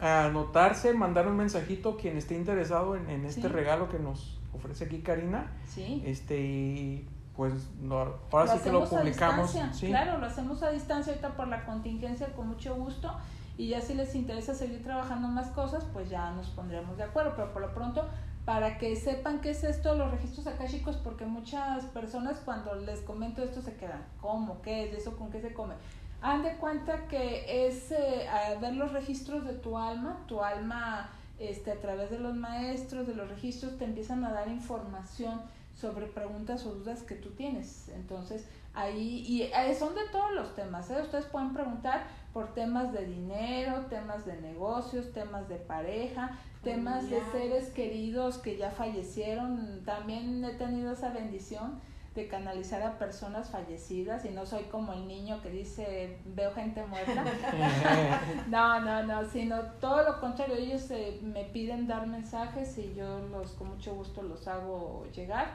[0.00, 3.48] anotarse, mandar un mensajito quien esté interesado en, en este Sí.
[3.48, 5.46] regalo que nos ofrece aquí Karina.
[5.68, 6.02] Sí.
[6.06, 7.96] Este, y pues no,
[8.30, 9.52] ahora sí que lo a publicamos.
[9.52, 9.86] distancia, ¿sí?
[9.88, 13.12] Claro, lo hacemos a distancia ahorita por la contingencia con mucho gusto
[13.58, 17.32] y ya si les interesa seguir trabajando más cosas, pues ya nos pondremos de acuerdo,
[17.36, 18.06] pero por lo pronto
[18.44, 23.42] para que sepan qué es esto, los registros akáshicos, porque muchas personas cuando les comento
[23.42, 24.60] esto se quedan, ¿cómo?
[24.60, 25.16] ¿Qué es eso?
[25.16, 25.74] ¿Con qué se come?
[26.20, 28.26] Han de cuenta que es eh,
[28.60, 33.14] ver los registros de tu alma, tu alma este, a través de los maestros, de
[33.14, 35.40] los registros, te empiezan a dar información
[35.74, 37.88] sobre preguntas o dudas que tú tienes.
[37.88, 41.00] Entonces, ahí, y eh, son de todos los temas, ¿eh?
[41.02, 47.20] Ustedes pueden preguntar por temas de dinero, temas de negocios, temas de pareja, temas de
[47.30, 49.82] seres queridos que ya fallecieron.
[49.84, 51.80] También he tenido esa bendición
[52.14, 56.84] de canalizar a personas fallecidas y no soy como el niño que dice veo gente
[56.86, 57.24] muerta.
[58.48, 63.18] No, no, no, sino todo lo contrario, ellos eh, me piden dar mensajes y yo
[63.30, 65.48] los con mucho gusto los hago llegar.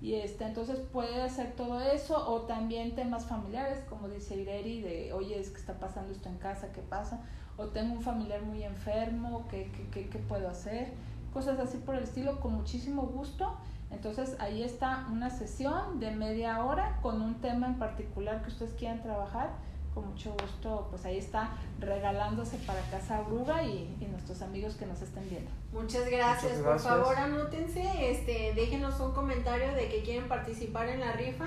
[0.00, 5.12] Y este, entonces puede hacer todo eso o también temas familiares, como dice Ireri, de
[5.12, 7.22] oye, es que está pasando esto en casa, ¿qué pasa?
[7.56, 10.92] O tengo un familiar muy enfermo, ¿qué, qué, qué, qué puedo hacer?
[11.32, 13.56] Cosas así por el estilo, con muchísimo gusto.
[13.90, 18.72] Entonces ahí está una sesión de media hora con un tema en particular que ustedes
[18.72, 19.50] quieran trabajar
[19.94, 24.86] con mucho gusto, pues ahí está regalándose para Casa Bruga y, y nuestros amigos que
[24.86, 25.50] nos estén viendo.
[25.72, 26.58] Muchas gracias.
[26.58, 31.46] Muchas Por favor, anótense, este, déjenos un comentario de que quieren participar en la rifa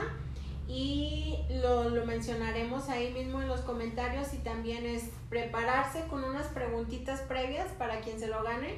[0.67, 6.47] y lo, lo mencionaremos ahí mismo en los comentarios y también es prepararse con unas
[6.47, 8.77] preguntitas previas para quien se lo gane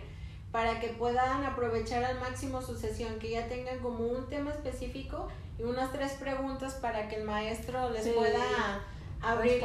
[0.51, 5.27] para que puedan aprovechar al máximo su sesión, que ya tengan como un tema específico
[5.59, 8.13] y unas tres preguntas para que el maestro les Sí.
[8.15, 8.81] pueda
[9.21, 9.61] abrir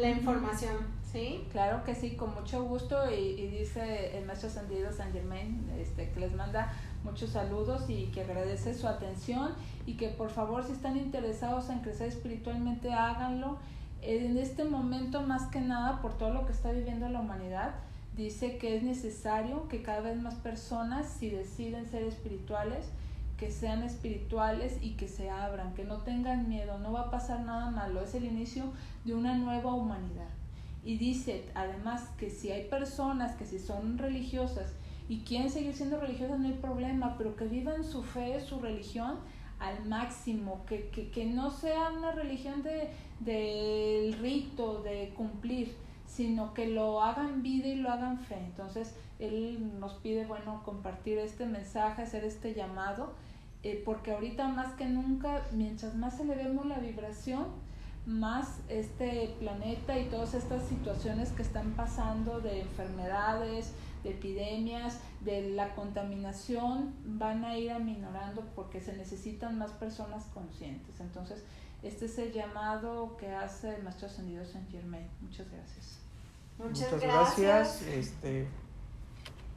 [0.00, 0.76] la información,
[1.12, 1.46] ¿sí?
[1.52, 6.10] Claro que sí, con mucho gusto y, y dice el maestro ascendido San Germain este,
[6.10, 6.72] que les manda
[7.04, 9.54] muchos saludos y que agradece su atención
[9.86, 13.58] y que por favor si están interesados en crecer espiritualmente háganlo.
[14.02, 17.74] En este momento más que nada por todo lo que está viviendo la humanidad,
[18.16, 22.86] dice que es necesario que cada vez más personas si deciden ser espirituales,
[23.38, 27.40] que sean espirituales y que se abran, que no tengan miedo, no va a pasar
[27.40, 28.64] nada malo, es el inicio
[29.04, 30.28] de una nueva humanidad.
[30.84, 34.74] Y dice además que si hay personas que si son religiosas
[35.08, 39.16] y quieren seguir siendo religiosas, no hay problema, pero que vivan su fe, su religión
[39.68, 45.74] al máximo, que, que, que no sea una religión de, del rito, de cumplir,
[46.06, 48.38] sino que lo hagan vida y lo hagan fe.
[48.38, 53.12] Entonces, él nos pide, bueno, compartir este mensaje, hacer este llamado,
[53.62, 57.46] eh, porque ahorita más que nunca, mientras más elevemos la vibración,
[58.06, 63.72] más este planeta y todas estas situaciones que están pasando de enfermedades,
[64.04, 71.00] de epidemias, de la contaminación, van a ir aminorando porque se necesitan más personas conscientes.
[71.00, 71.42] Entonces,
[71.82, 75.08] este es el llamado que hace el Maestro Ascendido Saint Germain.
[75.20, 75.98] Muchas gracias.
[76.58, 77.82] Muchas, gracias.
[77.82, 78.46] Este...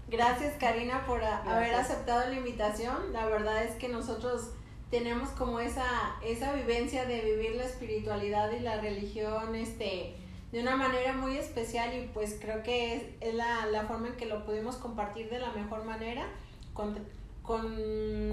[0.09, 3.11] Gracias Karina por haber aceptado la invitación.
[3.11, 4.51] La verdad es que nosotros
[4.89, 5.85] tenemos como esa,
[6.23, 10.15] esa vivencia de vivir la espiritualidad y la religión este,
[10.57, 14.25] de una manera muy especial y pues creo que es, la, la, forma en que
[14.25, 16.25] lo pudimos compartir de la mejor manera
[16.73, 16.97] con,
[17.43, 17.75] con,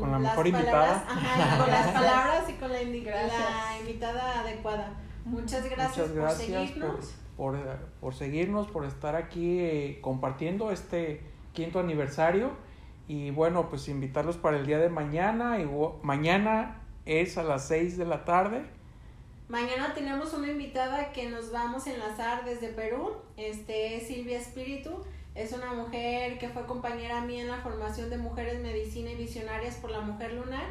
[0.00, 4.94] con las palabras, ajá, con las palabras y con la, la invitada adecuada.
[5.26, 7.14] Muchas gracias, Muchas gracias por seguirnos.
[7.36, 11.20] Por, por, por seguirnos, por estar aquí eh, compartiendo este
[11.52, 12.52] quinto aniversario
[13.06, 15.60] y bueno, pues invitarlos para el día de mañana.
[15.60, 15.68] Y
[16.02, 18.64] mañana es a las 6 de la tarde.
[19.48, 23.12] Mañana tenemos una invitada que nos vamos a enlazar desde Perú.
[23.36, 25.04] Este es Silvia Espíritu.
[25.34, 29.74] Es una mujer que fue compañera mía en la formación de Mujeres Medicina y Visionarias
[29.76, 30.64] por la Mujer Lunar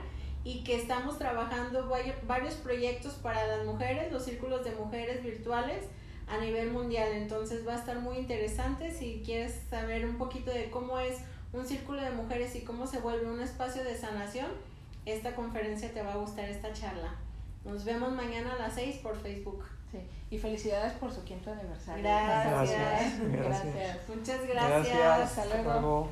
[0.44, 1.88] y que estamos trabajando
[2.28, 5.86] varios proyectos para las mujeres, los círculos de mujeres virtuales
[6.28, 7.12] a nivel mundial.
[7.12, 11.20] Entonces va a estar muy interesante si quieres saber un poquito de cómo es
[11.54, 14.48] un círculo de mujeres y cómo se vuelve un espacio de sanación,
[15.06, 17.23] esta conferencia te va a gustar, esta charla.
[17.66, 19.64] Nos vemos mañana a las 6 por Facebook.
[19.92, 20.00] Sí.
[20.32, 22.04] Y felicidades por su quinto aniversario.
[22.04, 23.20] Gracias.
[23.20, 23.32] Gracias.
[23.32, 24.10] gracias.
[24.10, 24.98] Muchas gracias.
[24.98, 25.38] gracias.
[25.38, 26.10] Hasta luego.